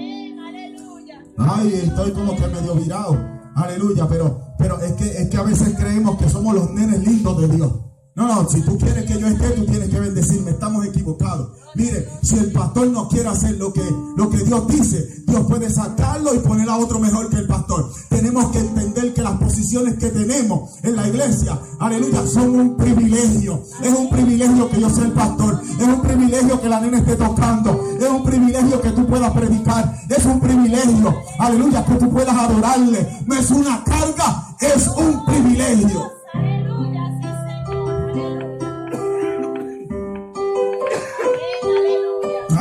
Ay, 1.39 1.81
estoy 1.85 2.13
como 2.13 2.35
que 2.35 2.47
medio 2.49 2.75
virado. 2.75 3.19
Aleluya, 3.55 4.07
pero, 4.09 4.41
pero 4.59 4.81
es 4.81 4.93
que, 4.93 5.05
es 5.05 5.29
que 5.29 5.37
a 5.37 5.43
veces 5.43 5.75
creemos 5.77 6.19
que 6.19 6.29
somos 6.29 6.55
los 6.55 6.71
nenes 6.73 7.07
lindos 7.07 7.41
de 7.41 7.49
Dios. 7.49 7.73
No, 8.17 8.27
no, 8.27 8.49
si 8.49 8.63
tú 8.63 8.79
quieres 8.79 9.05
que 9.05 9.21
yo 9.21 9.27
esté, 9.27 9.51
tú 9.51 9.67
tienes 9.67 9.91
que 9.91 10.01
bendecirme. 10.01 10.53
Estamos 10.53 10.87
equivocados. 10.87 11.51
Mire, 11.75 12.09
si 12.23 12.39
el 12.39 12.51
pastor 12.51 12.87
no 12.89 13.11
quiere 13.11 13.29
hacer 13.29 13.59
lo 13.59 13.71
que, 13.71 13.85
lo 14.17 14.31
que 14.31 14.39
Dios 14.39 14.67
dice, 14.69 15.23
Dios 15.27 15.45
puede 15.47 15.69
sacarlo 15.69 16.35
y 16.35 16.39
poner 16.39 16.67
a 16.71 16.79
otro 16.79 16.99
mejor 16.99 17.29
que 17.29 17.37
el 17.37 17.47
pastor. 17.47 17.93
Tenemos 18.09 18.51
que 18.53 18.61
entender 18.61 19.13
que 19.13 19.21
las 19.21 19.37
posiciones 19.37 19.99
que 19.99 20.09
tenemos 20.09 20.83
en 20.83 20.97
la 20.97 21.07
iglesia, 21.07 21.61
aleluya, 21.79 22.27
son 22.27 22.59
un 22.59 22.77
privilegio. 22.79 23.63
Es 23.83 23.93
un 23.93 24.09
privilegio 24.09 24.71
que 24.71 24.81
yo 24.81 24.89
sea 24.89 25.05
el 25.05 25.13
pastor. 25.13 25.61
Es 25.79 25.87
un 25.87 26.01
privilegio 26.01 26.59
que 26.59 26.71
la 26.71 26.81
nena 26.81 26.99
esté 27.01 27.17
tocando. 27.17 27.85
Es 28.01 28.09
un 28.09 28.25
privilegio 28.25 28.81
que 28.81 28.91
tú 28.93 29.07
puedas 29.07 29.31
predicar. 29.33 29.95
Es 30.09 30.25
un 30.25 30.41
privilegio, 30.41 31.15
aleluya, 31.39 31.85
que 31.85 31.97
tú 31.97 32.11
puedas 32.11 32.35
adorarle. 32.35 33.25
No 33.27 33.35
es 33.35 33.51
una 33.51 33.85
carga, 33.85 34.57
es 34.59 34.89
un 34.89 35.23
privilegio. 35.27 36.16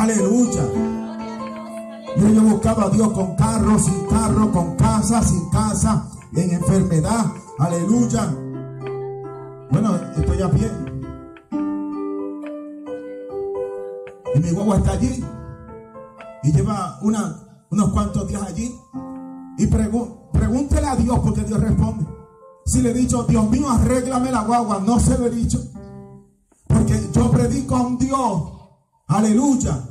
Aleluya. 0.06 0.62
Yo, 2.18 2.28
yo 2.30 2.42
buscaba 2.44 2.84
a 2.84 2.90
Dios 2.92 3.12
con 3.12 3.36
carro, 3.36 3.80
sin 3.80 4.06
carro, 4.06 4.52
con 4.52 4.76
casa, 4.76 5.24
sin 5.24 5.50
casa, 5.50 6.08
en 6.36 6.52
enfermedad. 6.52 7.26
Aleluya. 7.58 8.32
Bueno, 9.72 9.96
estoy 10.16 10.42
a 10.44 10.52
pie. 10.52 10.72
Y 14.36 14.40
mi 14.42 14.52
guagua 14.52 14.78
está 14.78 14.92
allí. 14.92 15.26
Y 16.44 16.52
lleva 16.52 17.00
una, 17.02 17.66
unos 17.72 17.90
cuantos 17.90 18.28
días 18.28 18.44
allí. 18.44 18.80
Y 19.58 19.66
pregúntele 19.66 20.86
a 20.86 20.96
Dios 20.98 21.20
porque 21.24 21.42
Dios 21.42 21.60
responde. 21.60 22.06
Si 22.64 22.84
le 22.84 22.92
he 22.92 22.94
dicho, 22.94 23.24
Dios 23.24 23.50
mío, 23.50 23.72
arréglame 23.72 24.32
la 24.32 24.44
guagua, 24.44 24.84
no 24.86 25.00
se 25.00 25.18
lo 25.18 25.26
he 25.26 25.32
dicho. 25.32 25.60
Porque 26.68 27.10
yo 27.12 27.32
predico 27.32 27.76
a 27.76 27.88
un 27.88 27.98
Dios, 27.98 28.52
aleluya, 29.08 29.82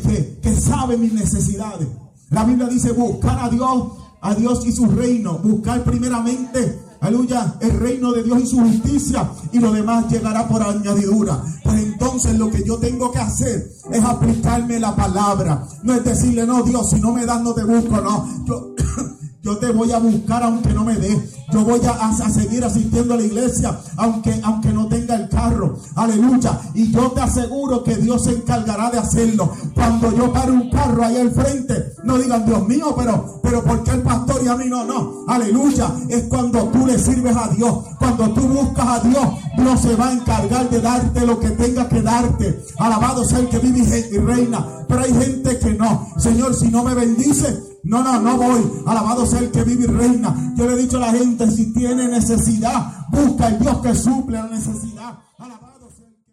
que, 0.00 0.56
sabe 0.60 0.96
mis 0.96 1.12
necesidades. 1.12 1.88
La 2.30 2.44
Biblia 2.44 2.66
dice 2.68 2.92
buscar 2.92 3.38
a 3.40 3.48
Dios, 3.48 3.84
a 4.20 4.34
Dios 4.34 4.66
y 4.66 4.72
su 4.72 4.86
reino. 4.86 5.38
Buscar 5.38 5.82
primeramente, 5.84 6.78
aleluya, 7.00 7.54
el 7.60 7.78
reino 7.78 8.12
de 8.12 8.22
Dios 8.22 8.40
y 8.42 8.46
su 8.46 8.58
justicia. 8.60 9.28
Y 9.52 9.58
lo 9.58 9.72
demás 9.72 10.08
llegará 10.08 10.46
por 10.48 10.62
añadidura. 10.62 11.42
Pues 11.64 11.82
entonces 11.82 12.38
lo 12.38 12.50
que 12.50 12.64
yo 12.64 12.78
tengo 12.78 13.10
que 13.12 13.18
hacer 13.18 13.70
es 13.90 14.04
aplicarme 14.04 14.78
la 14.80 14.94
palabra. 14.96 15.66
No 15.82 15.94
es 15.94 16.04
decirle, 16.04 16.46
no, 16.46 16.62
Dios, 16.62 16.90
si 16.90 17.00
no 17.00 17.12
me 17.12 17.26
das, 17.26 17.42
no 17.42 17.52
te 17.54 17.64
busco. 17.64 18.00
No, 18.00 18.44
yo, 18.46 18.74
yo 19.42 19.58
te 19.58 19.72
voy 19.72 19.90
a 19.92 19.98
buscar 19.98 20.42
aunque 20.44 20.72
no 20.72 20.84
me 20.84 20.96
dé. 20.96 21.20
Yo 21.52 21.64
voy 21.64 21.80
a- 21.84 22.08
a 22.08 22.30
seguir 22.30 22.64
asistiendo 22.64 23.12
a 23.12 23.18
la 23.18 23.24
iglesia 23.24 23.78
aunque, 23.96 24.40
aunque 24.42 24.72
no 24.72 24.86
tenga 24.88 25.01
el 25.14 25.28
carro. 25.28 25.76
Aleluya. 25.96 26.60
Y 26.74 26.90
yo 26.92 27.10
te 27.12 27.20
aseguro 27.20 27.82
que 27.82 27.96
Dios 27.96 28.24
se 28.24 28.32
encargará 28.32 28.90
de 28.90 28.98
hacerlo. 28.98 29.52
Cuando 29.74 30.14
yo 30.16 30.32
pare 30.32 30.52
un 30.52 30.70
carro 30.70 31.04
ahí 31.04 31.16
al 31.16 31.30
frente, 31.30 31.92
no 32.04 32.18
digan 32.18 32.44
Dios 32.46 32.66
mío, 32.66 32.94
pero, 32.96 33.40
pero 33.42 33.62
¿por 33.62 33.82
qué 33.82 33.92
el 33.92 34.02
pastor 34.02 34.42
y 34.44 34.48
a 34.48 34.56
mí 34.56 34.66
no? 34.68 34.84
No. 34.84 35.24
Aleluya. 35.28 35.92
Es 36.08 36.24
cuando 36.24 36.64
tú 36.68 36.86
le 36.86 36.98
sirves 36.98 37.36
a 37.36 37.48
Dios. 37.48 37.84
Cuando 37.98 38.30
tú 38.32 38.42
buscas 38.42 38.86
a 38.86 39.00
Dios, 39.00 39.26
Dios 39.56 39.80
se 39.80 39.96
va 39.96 40.08
a 40.08 40.12
encargar 40.12 40.68
de 40.70 40.80
darte 40.80 41.26
lo 41.26 41.38
que 41.38 41.50
tenga 41.50 41.88
que 41.88 42.02
darte. 42.02 42.62
Alabado 42.78 43.24
sea 43.24 43.38
el 43.38 43.48
que 43.48 43.58
vive 43.58 43.82
y 44.12 44.18
reina. 44.18 44.66
Pero 44.88 45.00
hay 45.00 45.12
gente 45.12 45.58
que 45.58 45.74
no. 45.74 46.08
Señor, 46.18 46.54
si 46.54 46.68
no 46.68 46.84
me 46.84 46.94
bendice, 46.94 47.71
no, 47.84 48.02
no, 48.02 48.20
no 48.20 48.36
voy. 48.36 48.62
Alabado 48.86 49.26
sea 49.26 49.40
el 49.40 49.50
que 49.50 49.64
vive 49.64 49.84
y 49.84 49.86
reina. 49.86 50.54
Yo 50.56 50.66
le 50.66 50.74
he 50.74 50.82
dicho 50.82 50.98
a 50.98 51.00
la 51.00 51.12
gente, 51.12 51.50
si 51.50 51.72
tiene 51.72 52.08
necesidad, 52.08 53.08
busca 53.10 53.48
el 53.48 53.58
Dios 53.58 53.80
que 53.80 53.94
suple 53.94 54.36
la 54.36 54.48
necesidad. 54.48 55.18
Alabado 55.38 55.90
sea 55.90 56.06
el 56.06 56.14
que. 56.22 56.32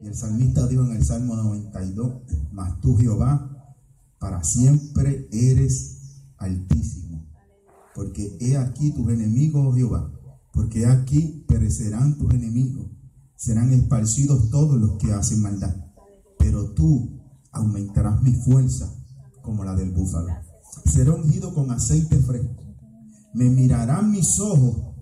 Y 0.00 0.06
el 0.06 0.14
salmista 0.14 0.66
dijo 0.68 0.84
en 0.84 0.92
el 0.92 1.04
Salmo 1.04 1.34
92, 1.34 2.22
mas 2.52 2.80
tú 2.80 2.96
Jehová, 2.96 3.76
para 4.18 4.44
siempre 4.44 5.28
eres 5.32 6.30
altísimo. 6.38 7.26
Porque 7.94 8.36
he 8.40 8.56
aquí 8.56 8.92
tus 8.92 9.08
enemigos, 9.10 9.66
oh 9.66 9.74
Jehová. 9.74 10.12
Porque 10.52 10.82
he 10.82 10.86
aquí 10.86 11.44
perecerán 11.48 12.16
tus 12.16 12.32
enemigos. 12.32 12.86
Serán 13.34 13.72
esparcidos 13.72 14.50
todos 14.50 14.80
los 14.80 14.98
que 14.98 15.12
hacen 15.12 15.42
maldad. 15.42 15.74
Pero 16.38 16.72
tú 16.74 17.20
aumentarás 17.50 18.22
mi 18.22 18.34
fuerza 18.34 19.01
como 19.42 19.64
la 19.64 19.74
del 19.74 19.90
búfalo. 19.90 20.32
Seré 20.86 21.10
ungido 21.10 21.52
con 21.54 21.70
aceite 21.70 22.16
fresco. 22.18 22.62
Me 23.34 23.48
mirarán 23.50 24.10
mis 24.10 24.38
ojos 24.40 24.94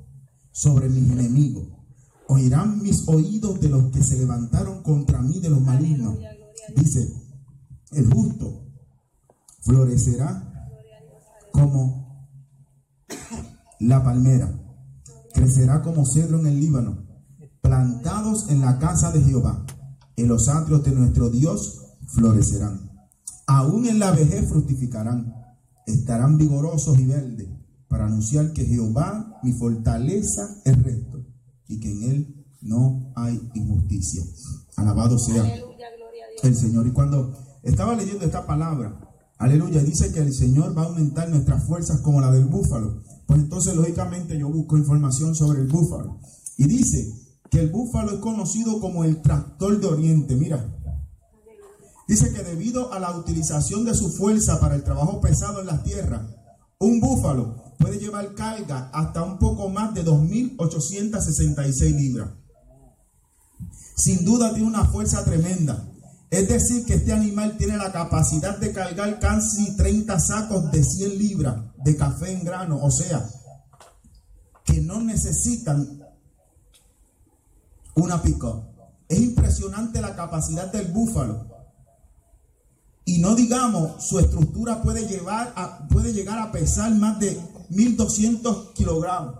sobre 0.52 0.88
mis 0.88 1.10
enemigos. 1.10 1.68
Oirán 2.28 2.80
mis 2.82 3.08
oídos 3.08 3.60
de 3.60 3.68
los 3.68 3.90
que 3.90 4.02
se 4.02 4.18
levantaron 4.18 4.82
contra 4.82 5.20
mí, 5.20 5.40
de 5.40 5.50
los 5.50 5.60
malignos. 5.60 6.16
Dice, 6.76 7.12
el 7.92 8.12
justo 8.12 8.66
florecerá 9.62 10.46
como 11.52 12.28
la 13.80 14.04
palmera. 14.04 14.56
Crecerá 15.34 15.82
como 15.82 16.06
cedro 16.06 16.38
en 16.38 16.46
el 16.46 16.60
Líbano. 16.60 17.06
Plantados 17.60 18.48
en 18.48 18.60
la 18.60 18.78
casa 18.78 19.10
de 19.10 19.22
Jehová. 19.22 19.64
En 20.16 20.28
los 20.28 20.48
atrios 20.48 20.84
de 20.84 20.92
nuestro 20.92 21.30
Dios 21.30 21.80
florecerán. 22.06 22.89
Aún 23.50 23.84
en 23.86 23.98
la 23.98 24.12
vejez 24.12 24.48
fructificarán. 24.48 25.34
Estarán 25.84 26.38
vigorosos 26.38 26.96
y 27.00 27.06
verdes. 27.06 27.48
para 27.88 28.06
anunciar 28.06 28.52
que 28.52 28.64
Jehová, 28.64 29.40
mi 29.42 29.52
fortaleza, 29.52 30.62
es 30.64 30.80
recto 30.80 31.26
y 31.66 31.80
que 31.80 31.90
en 31.90 32.02
él 32.04 32.46
no 32.62 33.12
hay 33.16 33.50
injusticia. 33.54 34.22
Alabado 34.76 35.18
sea 35.18 35.42
Aleluya, 35.42 35.88
gloria 35.96 36.24
a 36.26 36.30
Dios. 36.30 36.44
el 36.44 36.54
Señor. 36.54 36.86
Y 36.86 36.92
cuando 36.92 37.36
estaba 37.64 37.96
leyendo 37.96 38.24
esta 38.24 38.46
palabra, 38.46 39.00
aleluya, 39.38 39.82
dice 39.82 40.12
que 40.12 40.20
el 40.20 40.32
Señor 40.32 40.78
va 40.78 40.82
a 40.82 40.86
aumentar 40.86 41.28
nuestras 41.28 41.64
fuerzas 41.64 42.00
como 42.02 42.20
la 42.20 42.30
del 42.30 42.46
búfalo. 42.46 43.02
Pues 43.26 43.40
entonces, 43.40 43.74
lógicamente, 43.74 44.38
yo 44.38 44.48
busco 44.48 44.78
información 44.78 45.34
sobre 45.34 45.62
el 45.62 45.66
búfalo. 45.66 46.20
Y 46.56 46.68
dice 46.68 47.12
que 47.50 47.58
el 47.58 47.70
búfalo 47.72 48.12
es 48.12 48.20
conocido 48.20 48.78
como 48.78 49.02
el 49.02 49.20
tractor 49.20 49.80
de 49.80 49.88
Oriente. 49.88 50.36
Mira, 50.36 50.79
dice 52.10 52.32
que 52.32 52.42
debido 52.42 52.92
a 52.92 52.98
la 52.98 53.16
utilización 53.16 53.84
de 53.84 53.94
su 53.94 54.10
fuerza 54.10 54.60
para 54.60 54.74
el 54.74 54.82
trabajo 54.82 55.20
pesado 55.20 55.60
en 55.60 55.66
las 55.66 55.82
tierras, 55.82 56.22
un 56.78 57.00
búfalo 57.00 57.74
puede 57.78 57.98
llevar 57.98 58.34
carga 58.34 58.90
hasta 58.92 59.22
un 59.22 59.38
poco 59.38 59.68
más 59.68 59.94
de 59.94 60.04
2.866 60.04 61.96
libras 61.96 62.28
sin 64.00 64.24
duda 64.24 64.52
tiene 64.54 64.68
una 64.68 64.86
fuerza 64.86 65.24
tremenda. 65.24 65.86
Es 66.30 66.48
decir, 66.48 66.86
que 66.86 66.94
este 66.94 67.12
animal 67.12 67.56
tiene 67.56 67.76
la 67.76 67.92
capacidad 67.92 68.56
de 68.56 68.72
cargar 68.72 69.18
casi 69.18 69.76
30 69.76 70.18
sacos 70.20 70.70
de 70.70 70.82
100 70.82 71.18
libras 71.18 71.56
de 71.84 71.96
café 71.96 72.32
en 72.32 72.44
grano. 72.44 72.78
O 72.82 72.90
sea, 72.90 73.28
que 74.64 74.80
no 74.80 75.00
necesitan 75.02 76.02
una 77.94 78.22
pick-up. 78.22 78.64
Es 79.08 79.20
impresionante 79.20 80.00
la 80.00 80.14
capacidad 80.14 80.72
del 80.72 80.86
búfalo. 80.92 81.59
Y 83.10 83.18
no 83.18 83.34
digamos, 83.34 84.04
su 84.04 84.20
estructura 84.20 84.80
puede, 84.82 85.04
llevar 85.08 85.52
a- 85.56 85.88
puede 85.88 86.12
llegar 86.12 86.38
a 86.38 86.52
pesar 86.52 86.94
más 86.94 87.18
de 87.18 87.36
1200 87.70 88.70
kilogramos. 88.72 89.34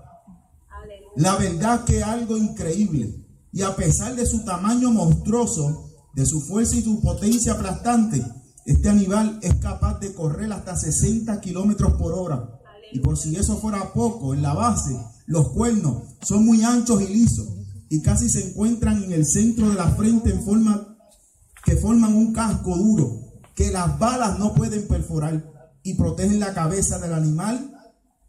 La 1.14 1.36
verdad 1.36 1.84
que 1.84 2.02
algo 2.02 2.36
increíble. 2.36 3.24
Y 3.52 3.62
a 3.62 3.76
pesar 3.76 4.16
de 4.16 4.26
su 4.26 4.44
tamaño 4.44 4.90
monstruoso, 4.90 5.88
de 6.16 6.26
su 6.26 6.40
fuerza 6.40 6.74
y 6.74 6.82
su 6.82 7.00
potencia 7.00 7.52
aplastante, 7.52 8.24
este 8.66 8.88
animal 8.88 9.38
es 9.40 9.54
capaz 9.60 10.00
de 10.00 10.12
correr 10.14 10.52
hasta 10.52 10.74
60 10.76 11.40
kilómetros 11.40 11.92
por 11.92 12.12
hora. 12.12 12.58
Y 12.92 12.98
por 12.98 13.16
si 13.16 13.36
eso 13.36 13.56
fuera 13.58 13.92
poco, 13.92 14.34
en 14.34 14.42
la 14.42 14.52
base, 14.52 14.98
los 15.26 15.50
cuernos 15.50 16.16
son 16.22 16.44
muy 16.44 16.64
anchos 16.64 17.00
y 17.02 17.06
lisos 17.06 17.46
y 17.88 18.02
casi 18.02 18.28
se 18.28 18.48
encuentran 18.48 19.04
en 19.04 19.12
el 19.12 19.24
centro 19.24 19.68
de 19.68 19.76
la 19.76 19.90
frente 19.94 20.30
en 20.30 20.42
forma 20.42 20.96
que 21.64 21.76
forman 21.76 22.16
un 22.16 22.32
casco 22.32 22.76
duro 22.76 23.29
que 23.54 23.70
las 23.70 23.98
balas 23.98 24.38
no 24.38 24.54
pueden 24.54 24.86
perforar 24.88 25.44
y 25.82 25.94
protegen 25.94 26.40
la 26.40 26.54
cabeza 26.54 26.98
del 26.98 27.14
animal 27.14 27.76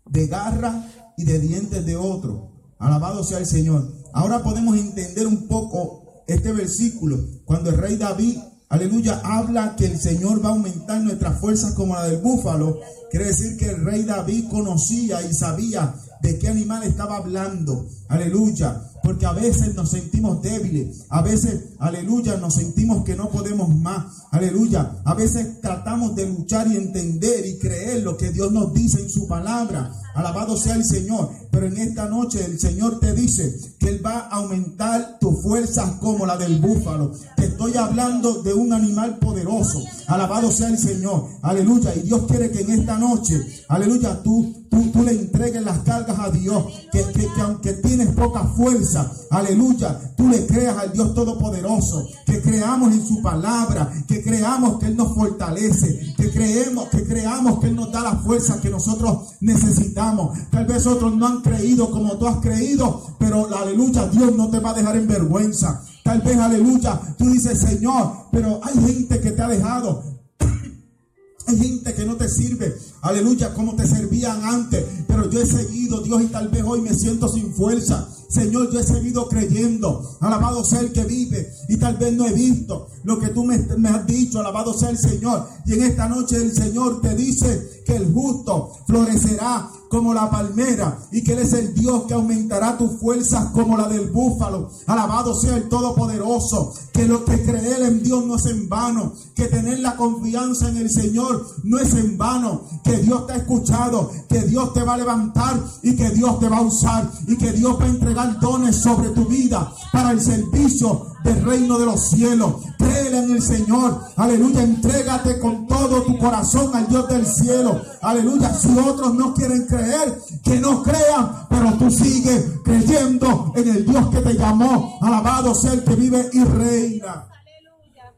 de 0.09 0.27
garras 0.27 0.85
y 1.17 1.25
de 1.25 1.39
dientes 1.39 1.85
de 1.85 1.95
otro. 1.95 2.51
Alabado 2.79 3.23
sea 3.23 3.39
el 3.39 3.45
Señor. 3.45 3.91
Ahora 4.13 4.43
podemos 4.43 4.77
entender 4.77 5.27
un 5.27 5.47
poco 5.47 6.23
este 6.27 6.51
versículo 6.51 7.17
cuando 7.45 7.69
el 7.69 7.77
rey 7.77 7.97
David, 7.97 8.37
aleluya, 8.69 9.21
habla 9.23 9.75
que 9.75 9.85
el 9.85 9.99
Señor 9.99 10.43
va 10.43 10.49
a 10.49 10.53
aumentar 10.53 11.01
nuestras 11.01 11.39
fuerzas 11.39 11.73
como 11.73 11.95
la 11.95 12.07
del 12.07 12.21
búfalo. 12.21 12.79
Quiere 13.09 13.27
decir 13.27 13.57
que 13.57 13.69
el 13.69 13.83
rey 13.83 14.03
David 14.03 14.49
conocía 14.49 15.21
y 15.21 15.33
sabía 15.33 15.93
de 16.21 16.37
qué 16.39 16.47
animal 16.47 16.83
estaba 16.83 17.17
hablando. 17.17 17.87
Aleluya. 18.07 18.90
Porque 19.03 19.25
a 19.25 19.33
veces 19.33 19.75
nos 19.75 19.91
sentimos 19.91 20.41
débiles. 20.41 21.05
A 21.09 21.21
veces, 21.21 21.69
aleluya, 21.79 22.37
nos 22.37 22.55
sentimos 22.55 23.03
que 23.03 23.15
no 23.15 23.29
podemos 23.29 23.69
más. 23.69 24.23
Aleluya. 24.31 25.01
A 25.05 25.13
veces 25.13 25.59
tratamos 25.61 26.15
de 26.15 26.27
luchar 26.27 26.67
y 26.67 26.77
entender 26.77 27.45
y 27.45 27.57
creer 27.57 28.03
lo 28.03 28.17
que 28.17 28.31
Dios 28.31 28.51
nos 28.51 28.73
dice 28.73 29.01
en 29.01 29.09
su 29.09 29.27
palabra. 29.27 29.91
Alabado 30.13 30.57
sea 30.57 30.75
el 30.75 30.85
Señor. 30.85 31.29
Pero 31.51 31.67
en 31.67 31.77
esta 31.77 32.07
noche 32.07 32.45
el 32.45 32.59
Señor 32.59 32.99
te 32.99 33.13
dice 33.13 33.53
que 33.79 33.89
Él 33.89 34.05
va 34.05 34.19
a 34.19 34.35
aumentar 34.37 35.17
tus 35.19 35.41
fuerzas 35.41 35.91
como 35.99 36.25
la 36.25 36.37
del 36.37 36.59
búfalo. 36.59 37.11
Te 37.35 37.45
estoy 37.45 37.75
hablando 37.75 38.41
de 38.41 38.53
un 38.53 38.71
animal 38.71 39.19
poderoso. 39.19 39.83
Alabado 40.07 40.51
sea 40.51 40.69
el 40.69 40.77
Señor. 40.77 41.27
Aleluya. 41.41 41.93
Y 41.95 42.01
Dios 42.01 42.21
quiere 42.27 42.51
que 42.51 42.61
en 42.61 42.71
esta 42.71 42.97
noche, 42.97 43.41
aleluya, 43.67 44.21
tú, 44.23 44.65
tú, 44.69 44.91
tú 44.91 45.03
le 45.03 45.11
entregues 45.11 45.63
las 45.63 45.79
cargas 45.79 46.19
a 46.19 46.29
Dios. 46.29 46.65
Que, 46.91 47.03
que, 47.05 47.27
que 47.33 47.41
aunque 47.41 47.73
tienes 47.73 48.09
poca 48.09 48.43
fuerza, 48.43 48.90
aleluya, 49.29 50.13
tú 50.15 50.27
le 50.27 50.45
creas 50.45 50.77
al 50.77 50.93
Dios 50.93 51.13
Todopoderoso. 51.13 52.07
Que 52.25 52.41
creamos 52.41 52.93
en 52.93 53.05
su 53.05 53.21
palabra. 53.21 53.91
Que 54.07 54.21
creamos 54.23 54.79
que 54.79 54.87
Él 54.87 54.97
nos 54.97 55.13
fortalece. 55.13 56.13
Que 56.17 56.31
creemos, 56.31 56.89
que 56.89 57.03
creamos 57.03 57.59
que 57.59 57.67
Él 57.67 57.75
nos 57.75 57.91
da 57.91 58.01
la 58.01 58.17
fuerza 58.17 58.61
que 58.61 58.69
nosotros 58.69 59.35
necesitamos. 59.41 60.37
Tal 60.49 60.65
vez 60.65 60.85
otros 60.87 61.15
no 61.15 61.27
han 61.27 61.41
creído 61.41 61.91
como 61.91 62.17
tú 62.17 62.27
has 62.27 62.37
creído, 62.37 63.01
pero 63.19 63.47
aleluya, 63.55 64.07
Dios 64.07 64.35
no 64.35 64.49
te 64.49 64.59
va 64.59 64.71
a 64.71 64.73
dejar 64.73 64.97
en 64.97 65.07
vergüenza. 65.07 65.83
Tal 66.03 66.21
vez, 66.21 66.37
aleluya, 66.37 66.99
tú 67.17 67.29
dices, 67.29 67.59
Señor, 67.59 68.27
pero 68.31 68.59
hay 68.63 68.73
gente 68.85 69.19
que 69.19 69.31
te 69.31 69.41
ha 69.41 69.47
dejado. 69.47 70.03
Hay 71.47 71.57
gente 71.57 71.93
que 71.93 72.05
no 72.05 72.15
te 72.15 72.29
sirve, 72.29 72.73
aleluya, 73.01 73.53
como 73.53 73.75
te 73.75 73.85
servían 73.87 74.43
antes, 74.45 74.85
pero 75.07 75.29
yo 75.29 75.41
he 75.41 75.45
seguido, 75.45 75.99
Dios, 76.01 76.21
y 76.21 76.27
tal 76.27 76.49
vez 76.49 76.63
hoy 76.65 76.81
me 76.81 76.93
siento 76.93 77.27
sin 77.27 77.51
fuerza. 77.53 78.07
Señor, 78.31 78.71
yo 78.71 78.79
he 78.79 78.83
seguido 78.83 79.27
creyendo, 79.27 80.17
alabado 80.21 80.63
sea 80.63 80.79
el 80.79 80.93
que 80.93 81.03
vive, 81.03 81.51
y 81.67 81.77
tal 81.77 81.97
vez 81.97 82.13
no 82.13 82.25
he 82.25 82.31
visto 82.31 82.87
lo 83.03 83.19
que 83.19 83.27
tú 83.27 83.43
me, 83.43 83.57
me 83.77 83.89
has 83.89 84.05
dicho, 84.07 84.39
alabado 84.39 84.73
sea 84.73 84.89
el 84.89 84.97
Señor. 84.97 85.47
Y 85.65 85.73
en 85.73 85.83
esta 85.83 86.07
noche 86.07 86.37
el 86.37 86.53
Señor 86.53 87.01
te 87.01 87.13
dice 87.13 87.83
que 87.85 87.97
el 87.97 88.13
justo 88.13 88.71
florecerá 88.87 89.69
como 89.91 90.13
la 90.13 90.29
palmera 90.29 90.97
y 91.11 91.21
que 91.21 91.33
Él 91.33 91.39
es 91.39 91.51
el 91.51 91.73
Dios 91.73 92.05
que 92.07 92.13
aumentará 92.13 92.77
tus 92.77 92.97
fuerzas 92.97 93.47
como 93.51 93.77
la 93.77 93.89
del 93.89 94.09
búfalo. 94.09 94.71
Alabado 94.87 95.37
sea 95.37 95.57
el 95.57 95.67
Todopoderoso. 95.67 96.73
Que 96.93 97.05
lo 97.05 97.25
que 97.25 97.43
creer 97.43 97.81
en 97.83 98.01
Dios 98.01 98.25
no 98.25 98.37
es 98.37 98.45
en 98.45 98.69
vano. 98.69 99.13
Que 99.35 99.47
tener 99.47 99.79
la 99.79 99.97
confianza 99.97 100.69
en 100.69 100.77
el 100.77 100.89
Señor 100.89 101.45
no 101.63 101.77
es 101.77 101.93
en 101.93 102.17
vano. 102.17 102.61
Que 102.83 102.97
Dios 102.97 103.27
te 103.27 103.33
ha 103.33 103.37
escuchado. 103.37 104.09
Que 104.29 104.41
Dios 104.43 104.73
te 104.73 104.83
va 104.83 104.93
a 104.93 104.97
levantar 104.97 105.61
y 105.83 105.95
que 105.97 106.09
Dios 106.11 106.39
te 106.39 106.47
va 106.47 106.59
a 106.59 106.61
usar. 106.61 107.11
Y 107.27 107.37
que 107.37 107.51
Dios 107.51 107.77
va 107.77 107.83
a 107.83 107.89
entregar 107.89 108.39
dones 108.39 108.77
sobre 108.77 109.09
tu 109.09 109.25
vida 109.25 109.73
para 109.91 110.11
el 110.11 110.21
servicio 110.21 111.11
del 111.23 111.43
reino 111.43 111.77
de 111.79 111.85
los 111.85 112.09
cielos. 112.09 112.55
Créele 112.77 113.19
en 113.19 113.31
el 113.31 113.41
Señor. 113.41 114.01
Aleluya. 114.15 114.63
Entrégate 114.63 115.39
con 115.39 115.67
todo 115.67 116.03
tu 116.03 116.17
corazón 116.17 116.75
al 116.75 116.87
Dios 116.87 117.07
del 117.07 117.25
cielo. 117.25 117.81
Aleluya. 118.01 118.53
Si 118.53 118.77
otros 118.77 119.13
no 119.15 119.33
quieren 119.33 119.65
creer, 119.67 120.17
que 120.43 120.59
no 120.59 120.83
crean. 120.83 121.47
Pero 121.49 121.73
tú 121.73 121.91
sigues 121.91 122.59
creyendo 122.63 123.53
en 123.55 123.67
el 123.67 123.85
Dios 123.85 124.09
que 124.09 124.21
te 124.21 124.33
llamó. 124.33 124.99
Alabado 125.01 125.53
sea 125.53 125.73
el 125.73 125.83
que 125.83 125.95
vive 125.95 126.29
y 126.33 126.43
reina. 126.43 127.27
Aleluya. 127.29 128.13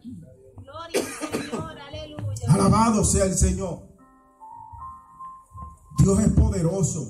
Gloria 0.55 1.01
al 1.21 1.41
Señor. 1.41 1.77
Aleluya. 1.87 2.53
Alabado 2.53 3.03
sea 3.05 3.25
el 3.25 3.37
Señor. 3.37 3.93
Dios 5.97 6.19
es 6.19 6.31
poderoso. 6.33 7.09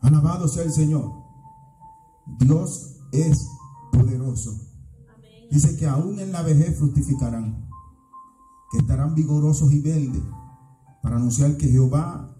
Alabado 0.00 0.48
sea 0.48 0.64
el 0.64 0.72
Señor. 0.72 1.21
Dios 2.38 2.96
es 3.12 3.46
poderoso. 3.92 4.50
Amén. 5.14 5.48
Dice 5.50 5.76
que 5.76 5.86
aún 5.86 6.18
en 6.18 6.32
la 6.32 6.42
vejez 6.42 6.78
fructificarán, 6.78 7.68
que 8.70 8.78
estarán 8.78 9.14
vigorosos 9.14 9.72
y 9.72 9.80
verdes 9.80 10.22
para 11.02 11.16
anunciar 11.16 11.56
que 11.56 11.68
Jehová, 11.68 12.34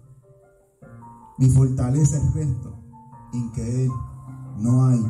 mi 1.37 1.49
fortaleza 1.49 2.17
es 2.17 2.33
recto, 2.33 2.79
en 3.33 3.51
que 3.51 3.85
Él 3.85 3.91
no 4.57 4.85
hay 4.85 5.03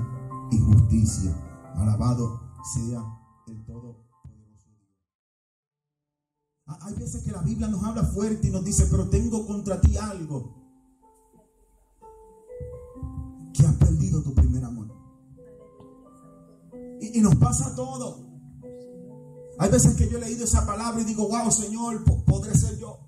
injusticia. 0.51 1.35
Alabado 1.75 2.41
sea 2.73 3.03
el. 3.47 3.63
Ah, 6.65 6.79
Hay 6.83 6.95
veces 6.95 7.23
que 7.23 7.31
la 7.31 7.41
Biblia 7.41 7.67
nos 7.67 7.83
habla 7.83 8.03
fuerte 8.03 8.47
y 8.47 8.51
nos 8.51 8.63
dice, 8.63 8.87
pero 8.89 9.09
tengo 9.09 9.45
contra 9.45 9.81
ti 9.81 9.97
algo, 9.97 10.62
Y, 17.13 17.21
nos 17.21 17.35
pasa 17.35 17.75
todo. 17.75 18.19
Hay 19.59 19.69
veces 19.69 19.95
que 19.95 20.09
yo 20.09 20.17
he 20.17 20.21
leído 20.21 20.45
esa 20.45 20.65
palabra 20.65 20.99
y 21.01 21.05
digo, 21.05 21.27
wow, 21.29 21.51
Señor, 21.51 22.03
po- 22.03 22.25
podré 22.25 22.55
ser 22.57 22.77
yo. 22.79 22.99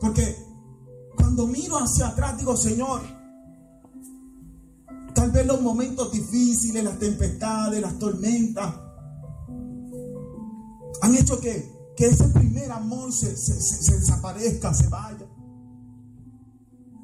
Porque 0.00 0.36
cuando 1.16 1.46
miro 1.46 1.76
hacia 1.76 2.08
atrás, 2.08 2.38
digo, 2.38 2.56
Señor, 2.56 3.00
tal 5.14 5.30
vez 5.32 5.46
los 5.46 5.60
momentos 5.60 6.12
difíciles, 6.12 6.84
las 6.84 6.98
tempestades, 6.98 7.80
las 7.80 7.98
tormentas, 7.98 8.74
han 11.02 11.14
hecho 11.16 11.40
que, 11.40 11.92
que 11.96 12.06
ese 12.06 12.28
primer 12.28 12.70
amor 12.70 13.12
se- 13.12 13.36
se 13.36 13.98
desaparezca, 13.98 14.72
se 14.72 14.88
vaya. 14.88 15.26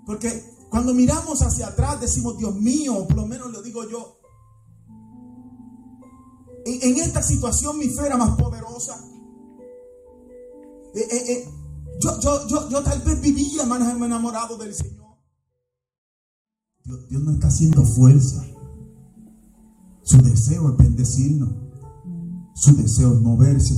Porque 0.07 0.45
cuando 0.71 0.95
miramos 0.95 1.43
hacia 1.43 1.67
atrás 1.69 2.01
decimos, 2.01 2.39
Dios 2.39 2.55
mío, 2.55 3.07
por 3.09 3.17
lo 3.17 3.27
menos 3.27 3.51
lo 3.51 3.61
digo 3.63 3.89
yo, 3.89 4.20
en, 6.83 6.97
esta 6.99 7.23
situación 7.23 7.79
mi 7.79 7.89
fe 7.89 8.07
era 8.07 8.17
más 8.17 8.37
poderosa. 8.37 8.97
Eh, 10.95 11.01
eh, 11.11 11.33
eh, 11.33 11.49
Yo, 12.01 12.19
yo, 12.21 12.47
yo, 12.49 12.69
yo 12.71 12.83
tal 12.83 13.01
vez 13.03 13.21
vivía 13.21 13.65
más 13.67 13.81
enamorado 13.81 14.57
del 14.57 14.75
Señor. 14.75 15.17
Dios, 16.85 17.09
Dios 17.09 17.23
no 17.23 17.33
está 17.33 17.49
haciendo 17.49 17.85
fuerza. 17.85 18.45
Su 20.03 20.19
deseo 20.23 20.71
es 20.71 20.77
bendecirnos. 20.79 21.51
Su 22.55 22.75
deseo 22.77 23.13
es 23.15 23.21
moverse. 23.21 23.75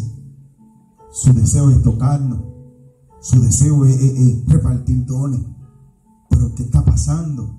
Su 1.11 1.33
deseo 1.35 1.71
es 1.71 1.83
tocarnos. 1.83 2.41
Su 3.21 3.41
deseo 3.43 3.85
es, 3.85 3.97
es- 4.01 4.19
es 4.19 4.47
repartir 4.49 5.05
dones. 5.05 5.41
Pero 6.31 6.55
¿qué 6.55 6.63
está 6.63 6.85
pasando? 6.85 7.59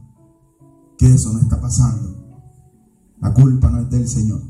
Que 0.97 1.13
eso 1.13 1.31
no 1.33 1.39
está 1.39 1.59
pasando. 1.61 2.23
La 3.19 3.33
culpa 3.33 3.69
no 3.69 3.81
es 3.81 3.89
del 3.89 4.07
Señor. 4.07 4.41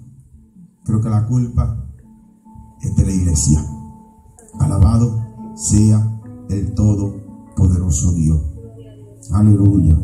Creo 0.83 1.01
que 1.01 1.09
la 1.09 1.25
culpa 1.25 1.85
es 2.81 2.95
de 2.95 3.05
la 3.05 3.11
iglesia. 3.11 3.63
Alabado 4.59 5.23
sea 5.55 6.21
el 6.49 6.73
Todopoderoso 6.73 8.11
Dios. 8.13 8.41
Aleluya. 9.31 9.97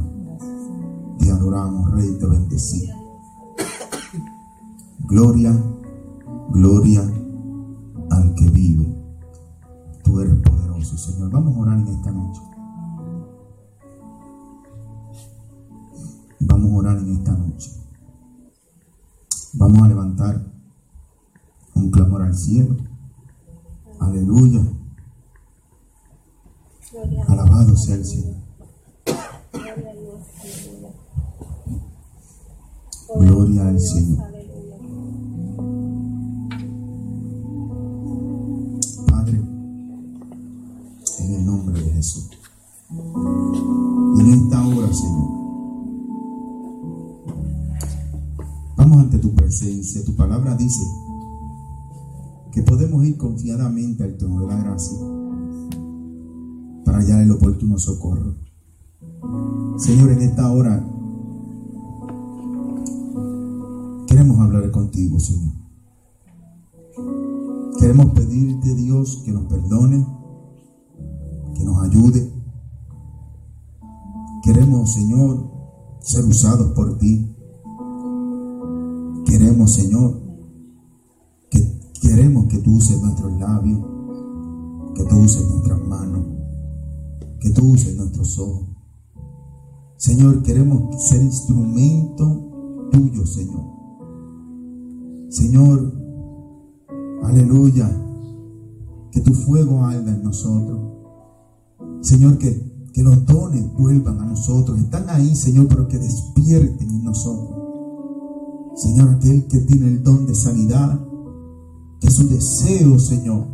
Te 1.19 1.31
adoramos, 1.31 1.91
Rey, 1.91 2.17
te 2.17 2.25
bendecimos. 2.25 2.95
Gloria, 5.07 5.51
gloria 6.51 7.01
al 8.11 8.33
que 8.35 8.49
vive. 8.51 8.95
Tú 10.03 10.19
eres 10.21 10.35
poderoso, 10.41 10.97
Señor. 10.97 11.29
Vamos 11.31 11.57
a 11.57 11.59
orar 11.59 11.79
en 11.79 11.87
esta 11.87 12.11
noche. 12.11 12.41
Vamos 16.39 16.71
a 16.71 16.75
orar 16.75 16.97
en 16.99 17.09
esta 17.09 17.33
noche. 17.33 17.71
Vamos 19.53 19.81
a 19.83 19.87
levantar 19.87 20.58
un 21.79 21.91
clamor 21.91 22.21
al 22.23 22.35
cielo. 22.35 22.75
Aleluya. 23.99 24.61
Alabado 27.27 27.75
sea 27.75 27.95
el 27.95 28.05
Señor. 28.05 28.35
gloria 33.15 33.67
al 33.67 33.79
Señor. 33.79 34.19
Padre, 39.07 39.41
en 41.19 41.33
el 41.33 41.45
nombre 41.45 41.81
de 41.81 41.91
Jesús. 41.91 42.29
En 44.19 44.33
esta 44.33 44.67
hora, 44.67 44.93
Señor, 44.93 45.29
vamos 48.77 48.97
ante 48.99 49.17
tu 49.17 49.33
presencia. 49.33 50.03
Tu 50.05 50.15
palabra 50.15 50.55
dice 50.55 50.83
que 52.59 52.65
podemos 52.65 53.05
ir 53.05 53.15
confiadamente 53.15 54.03
al 54.03 54.17
trono 54.17 54.41
de 54.41 54.47
la 54.47 54.61
gracia 54.61 54.97
para 56.83 56.97
hallar 56.97 57.21
el 57.21 57.31
oportuno 57.31 57.79
socorro. 57.79 58.35
Señor, 59.77 60.11
en 60.11 60.21
esta 60.23 60.51
hora 60.51 60.85
queremos 64.07 64.39
hablar 64.41 64.69
contigo, 64.71 65.17
Señor. 65.21 65.53
Queremos 67.79 68.07
pedirte, 68.07 68.75
Dios, 68.75 69.21
que 69.23 69.31
nos 69.31 69.45
perdone, 69.45 70.05
que 71.55 71.63
nos 71.63 71.81
ayude. 71.83 72.29
Queremos, 74.43 74.93
Señor, 74.95 75.49
ser 76.01 76.25
usados 76.25 76.73
por 76.73 76.97
ti. 76.97 77.33
Queremos, 79.25 79.75
Señor, 79.75 80.28
que 82.49 82.57
tú 82.59 82.75
uses 82.75 83.01
nuestros 83.01 83.39
labios, 83.39 83.79
que 84.95 85.03
tú 85.05 85.15
uses 85.19 85.49
nuestras 85.49 85.81
manos, 85.87 86.25
que 87.39 87.51
tú 87.51 87.71
uses 87.71 87.95
nuestros 87.95 88.37
ojos. 88.39 88.67
Señor, 89.97 90.43
queremos 90.43 91.07
ser 91.07 91.21
instrumento 91.21 92.89
tuyo, 92.91 93.25
Señor. 93.25 93.63
Señor, 95.29 95.99
Aleluya. 97.29 97.89
Que 99.11 99.21
tu 99.21 99.33
fuego 99.33 99.83
arda 99.85 100.11
en 100.11 100.23
nosotros. 100.23 100.79
Señor, 102.01 102.37
que, 102.37 102.89
que 102.93 103.03
los 103.03 103.25
dones 103.25 103.71
vuelvan 103.73 104.19
a 104.19 104.25
nosotros. 104.25 104.79
Están 104.79 105.09
ahí, 105.09 105.35
Señor, 105.35 105.67
pero 105.67 105.87
que 105.87 105.97
despierten 105.97 106.89
en 106.89 107.03
nosotros. 107.03 107.57
Señor, 108.75 109.09
aquel 109.09 109.47
que 109.47 109.59
tiene 109.59 109.87
el 109.87 110.03
don 110.03 110.25
de 110.25 110.35
sanidad, 110.35 110.99
que 111.99 112.09
su 112.09 112.27
deseo, 112.27 112.99
Señor, 112.99 113.47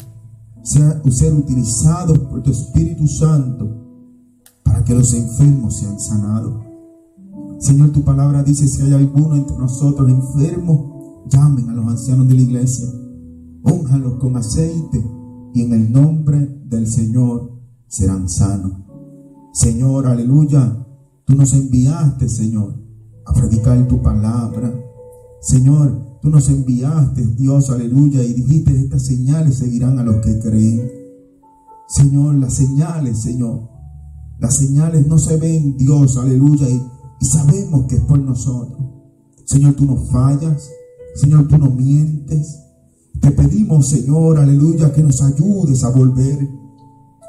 sea 0.63 1.01
ser 1.09 1.33
utilizado 1.33 2.13
por 2.29 2.43
tu 2.43 2.51
Espíritu 2.51 3.07
Santo 3.07 3.67
para 4.63 4.83
que 4.83 4.93
los 4.93 5.13
enfermos 5.13 5.77
sean 5.77 5.99
sanados. 5.99 6.63
Señor, 7.59 7.91
tu 7.91 8.03
palabra 8.03 8.43
dice, 8.43 8.67
si 8.67 8.81
hay 8.81 8.93
alguno 8.93 9.35
entre 9.35 9.57
nosotros 9.57 10.09
enfermo, 10.09 11.23
llamen 11.29 11.69
a 11.69 11.73
los 11.73 11.87
ancianos 11.87 12.27
de 12.27 12.35
la 12.35 12.41
iglesia 12.41 12.85
Únjalos 13.65 14.19
con 14.19 14.37
aceite 14.37 15.03
y 15.53 15.61
en 15.63 15.73
el 15.73 15.91
nombre 15.91 16.61
del 16.65 16.87
Señor 16.87 17.51
serán 17.87 18.29
sanos. 18.29 18.73
Señor, 19.53 20.05
aleluya, 20.05 20.85
tú 21.25 21.33
nos 21.33 21.51
enviaste, 21.53 22.29
Señor, 22.29 22.75
a 23.25 23.33
predicar 23.33 23.87
tu 23.87 24.03
palabra. 24.03 24.71
Señor, 25.41 26.14
tú 26.25 26.31
nos 26.31 26.49
enviaste, 26.49 27.23
Dios, 27.37 27.69
aleluya, 27.69 28.23
y 28.23 28.33
dijiste, 28.33 28.75
estas 28.75 29.05
señales 29.05 29.59
seguirán 29.59 29.99
a 29.99 30.03
los 30.03 30.25
que 30.25 30.39
creen. 30.39 30.91
Señor, 31.87 32.33
las 32.33 32.55
señales, 32.55 33.21
Señor, 33.21 33.69
las 34.39 34.55
señales 34.55 35.05
no 35.05 35.19
se 35.19 35.37
ven, 35.37 35.77
Dios, 35.77 36.17
aleluya, 36.17 36.67
y, 36.67 36.81
y 37.21 37.25
sabemos 37.27 37.85
que 37.85 37.97
es 37.97 38.01
por 38.01 38.17
nosotros. 38.17 38.81
Señor, 39.45 39.75
tú 39.75 39.85
no 39.85 39.97
fallas, 39.97 40.67
Señor, 41.13 41.47
tú 41.47 41.59
no 41.59 41.69
mientes. 41.69 42.59
Te 43.21 43.29
pedimos, 43.29 43.87
Señor, 43.87 44.39
aleluya, 44.39 44.91
que 44.91 45.03
nos 45.03 45.21
ayudes 45.21 45.83
a 45.83 45.89
volver 45.89 46.39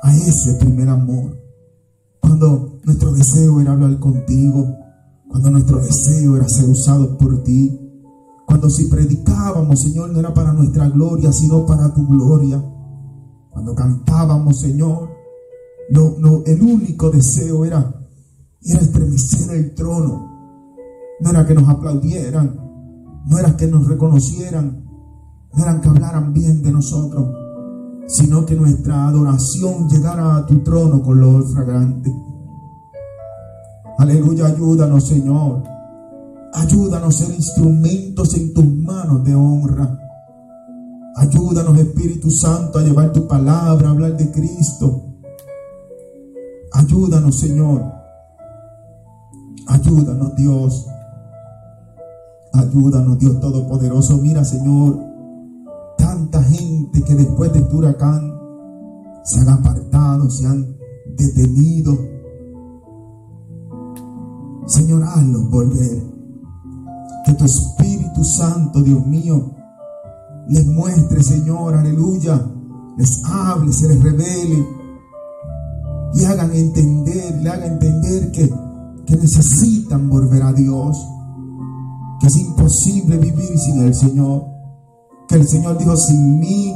a 0.02 0.16
ese 0.16 0.54
primer 0.54 0.88
amor. 0.88 1.38
Cuando 2.18 2.80
nuestro 2.82 3.12
deseo 3.12 3.60
era 3.60 3.72
hablar 3.72 4.00
contigo, 4.00 4.74
cuando 5.28 5.50
nuestro 5.50 5.82
deseo 5.82 6.36
era 6.36 6.48
ser 6.48 6.70
usado 6.70 7.18
por 7.18 7.42
ti, 7.42 7.85
cuando 8.56 8.70
si 8.70 8.86
predicábamos, 8.86 9.82
Señor, 9.82 10.10
no 10.12 10.18
era 10.18 10.32
para 10.32 10.50
nuestra 10.54 10.88
gloria, 10.88 11.30
sino 11.30 11.66
para 11.66 11.92
tu 11.92 12.06
gloria. 12.06 12.64
Cuando 13.50 13.74
cantábamos, 13.74 14.58
Señor, 14.60 15.10
lo- 15.90 16.18
lo- 16.18 16.42
el 16.46 16.62
único 16.62 17.10
deseo 17.10 17.66
era, 17.66 17.94
era 18.62 18.80
estremecer 18.80 19.54
el 19.56 19.74
trono. 19.74 20.26
No 21.20 21.28
era 21.30 21.44
que 21.44 21.52
nos 21.54 21.68
aplaudieran, 21.68 22.58
no 23.26 23.38
era 23.38 23.54
que 23.58 23.66
nos 23.66 23.86
reconocieran, 23.86 24.86
no 25.52 25.62
eran 25.62 25.82
que 25.82 25.88
hablaran 25.90 26.32
bien 26.32 26.62
de 26.62 26.72
nosotros, 26.72 27.28
sino 28.06 28.46
que 28.46 28.54
nuestra 28.54 29.06
adoración 29.08 29.86
llegara 29.90 30.34
a 30.36 30.46
tu 30.46 30.60
trono 30.60 31.02
con 31.02 31.20
lo 31.20 31.42
fragante. 31.48 32.10
Aleluya, 33.98 34.46
ayúdanos, 34.46 35.06
Señor. 35.06 35.62
Ayúdanos 36.56 37.20
a 37.20 37.26
ser 37.26 37.34
instrumentos 37.34 38.34
en 38.34 38.54
tus 38.54 38.64
manos 38.64 39.22
de 39.24 39.34
honra. 39.34 40.00
Ayúdanos, 41.14 41.78
Espíritu 41.78 42.30
Santo, 42.30 42.78
a 42.78 42.82
llevar 42.82 43.12
tu 43.12 43.28
palabra, 43.28 43.88
a 43.88 43.90
hablar 43.90 44.16
de 44.16 44.30
Cristo. 44.30 45.02
Ayúdanos, 46.72 47.38
Señor. 47.38 47.84
Ayúdanos, 49.66 50.34
Dios. 50.34 50.86
Ayúdanos, 52.54 53.18
Dios 53.18 53.38
Todopoderoso. 53.38 54.16
Mira, 54.16 54.42
Señor, 54.42 54.98
tanta 55.98 56.42
gente 56.42 57.02
que 57.02 57.14
después 57.16 57.52
de 57.52 57.58
este 57.58 57.76
huracán 57.76 58.34
se 59.24 59.40
han 59.40 59.50
apartado, 59.50 60.30
se 60.30 60.46
han 60.46 60.74
detenido. 61.18 61.98
Señor, 64.66 65.02
hazlos 65.02 65.50
volver. 65.50 66.15
Que 67.26 67.34
tu 67.34 67.44
Espíritu 67.44 68.22
Santo, 68.24 68.80
Dios 68.82 69.04
mío, 69.04 69.52
les 70.48 70.64
muestre, 70.66 71.22
Señor, 71.24 71.74
aleluya, 71.74 72.40
les 72.96 73.20
hable, 73.24 73.72
se 73.72 73.88
les 73.88 74.00
revele 74.02 74.64
y 76.14 76.24
hagan 76.24 76.52
entender, 76.54 77.42
le 77.42 77.50
hagan 77.50 77.72
entender 77.72 78.30
que, 78.30 78.48
que 79.04 79.16
necesitan 79.16 80.08
volver 80.08 80.42
a 80.44 80.52
Dios, 80.52 80.96
que 82.20 82.28
es 82.28 82.36
imposible 82.36 83.18
vivir 83.18 83.58
sin 83.58 83.82
el 83.82 83.94
Señor, 83.94 84.44
que 85.28 85.34
el 85.34 85.48
Señor 85.48 85.76
dijo, 85.78 85.96
sin 85.96 86.38
mí 86.38 86.72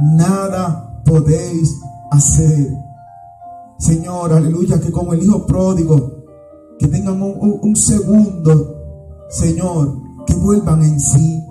nada 0.00 1.02
podéis 1.04 1.74
hacer. 2.12 2.72
Señor, 3.78 4.32
aleluya, 4.32 4.80
que 4.80 4.92
como 4.92 5.12
el 5.12 5.22
Hijo 5.24 5.44
pródigo, 5.44 6.12
que 6.78 6.86
tengan 6.86 7.20
un, 7.20 7.32
un- 7.40 7.58
un 7.62 7.76
segundo, 7.76 8.76
Señor, 9.28 10.24
que 10.26 10.34
vuelvan 10.34 10.82
en 10.82 10.98
sí 10.98 11.44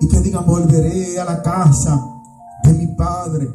y 0.00 0.08
que 0.08 0.20
digan, 0.20 0.46
volveré 0.46 1.18
a 1.18 1.24
la 1.24 1.42
casa 1.42 2.00
de 2.62 2.72
mi 2.72 2.86
Padre, 2.88 3.48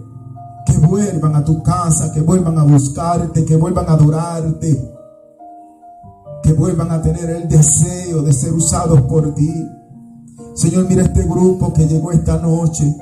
que 0.65 0.77
vuelvan 0.77 1.36
a 1.36 1.43
tu 1.43 1.62
casa, 1.63 2.12
que 2.13 2.21
vuelvan 2.21 2.57
a 2.57 2.63
buscarte, 2.63 3.45
que 3.45 3.55
vuelvan 3.55 3.88
a 3.88 3.93
adorarte, 3.93 4.91
que 6.43 6.53
vuelvan 6.53 6.91
a 6.91 7.01
tener 7.01 7.29
el 7.29 7.47
deseo 7.47 8.21
de 8.23 8.34
ser 8.34 8.53
usados 8.53 9.01
por 9.03 9.34
ti. 9.36 9.53
Señor, 10.55 10.88
mira 10.89 11.03
este 11.03 11.23
grupo 11.23 11.71
que 11.71 11.88
llegó 11.88 12.12
esta 12.12 12.38
noche. 12.38 12.95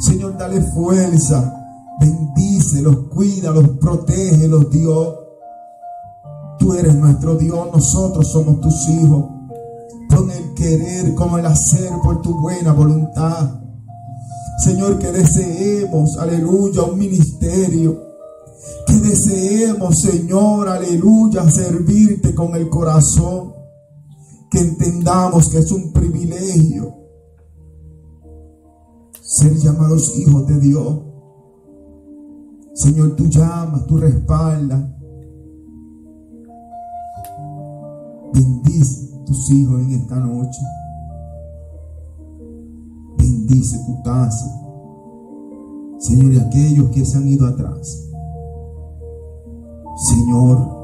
Señor, 0.00 0.36
dale 0.38 0.60
fuerza. 0.60 1.52
Bendícelos, 2.00 3.08
cuídalos, 3.14 3.68
protégelos, 3.80 4.70
Dios. 4.70 5.14
Tú 6.58 6.72
eres 6.74 6.94
nuestro 6.94 7.36
Dios, 7.36 7.68
nosotros 7.72 8.30
somos 8.30 8.60
tus 8.60 8.88
hijos. 8.88 9.35
Con 10.16 10.30
el 10.30 10.54
querer 10.54 11.14
como 11.14 11.36
el 11.36 11.44
hacer 11.44 11.92
por 12.02 12.22
tu 12.22 12.40
buena 12.40 12.72
voluntad. 12.72 13.60
Señor, 14.64 14.98
que 14.98 15.12
deseemos, 15.12 16.16
aleluya, 16.16 16.84
un 16.84 16.98
ministerio. 16.98 18.00
Que 18.86 18.94
deseemos, 18.94 20.00
Señor, 20.00 20.68
aleluya, 20.68 21.50
servirte 21.50 22.34
con 22.34 22.56
el 22.56 22.70
corazón. 22.70 23.52
Que 24.50 24.60
entendamos 24.60 25.50
que 25.50 25.58
es 25.58 25.70
un 25.70 25.92
privilegio 25.92 26.94
ser 29.20 29.54
llamados 29.56 30.16
hijos 30.16 30.46
de 30.46 30.60
Dios. 30.60 30.98
Señor, 32.72 33.16
tú 33.16 33.26
llamas, 33.26 33.86
tú 33.86 33.98
respaldas. 33.98 34.82
Bendice 38.32 39.15
tus 39.26 39.50
hijos 39.50 39.80
en 39.80 39.90
esta 39.90 40.16
noche. 40.16 40.62
Bendice 43.18 43.78
tu 43.84 44.02
casa. 44.02 44.46
Señor, 45.98 46.32
y 46.32 46.38
aquellos 46.38 46.90
que 46.90 47.04
se 47.04 47.18
han 47.18 47.28
ido 47.28 47.46
atrás. 47.46 48.10
Señor, 49.96 50.76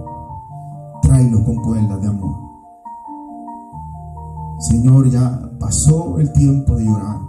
tráelos 1.03 1.43
con 1.43 1.57
cuerdas 1.57 2.01
de 2.01 2.09
amor. 2.09 2.37
Señor, 4.59 5.11
ya 5.11 5.51
pasó 5.59 6.19
el 6.19 6.33
tiempo 6.33 6.77
de 6.77 6.85
llorar. 6.85 7.21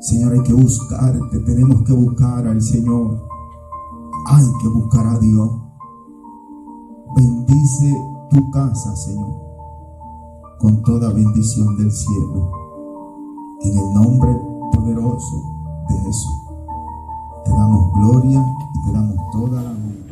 Señor, 0.00 0.32
hay 0.32 0.42
que 0.42 0.52
buscarte, 0.52 1.38
tenemos 1.46 1.82
que 1.82 1.92
buscar 1.92 2.46
al 2.46 2.60
Señor. 2.60 3.26
Hay 4.26 4.44
que 4.62 4.68
buscar 4.68 5.06
a 5.06 5.18
Dios. 5.18 5.50
Bendice 7.16 7.96
tu 8.30 8.50
casa, 8.50 8.94
Señor, 8.96 9.41
con 10.62 10.80
toda 10.84 11.12
bendición 11.12 11.76
del 11.76 11.90
cielo. 11.90 12.52
En 13.62 13.76
el 13.76 13.94
nombre 13.94 14.30
poderoso 14.72 15.42
de 15.88 15.94
Jesús. 15.98 16.38
Te 17.44 17.50
damos 17.50 17.92
gloria 17.92 18.40
y 18.72 18.86
te 18.86 18.92
damos 18.92 19.16
toda 19.32 19.60
la 19.60 19.70
honra. 19.70 20.11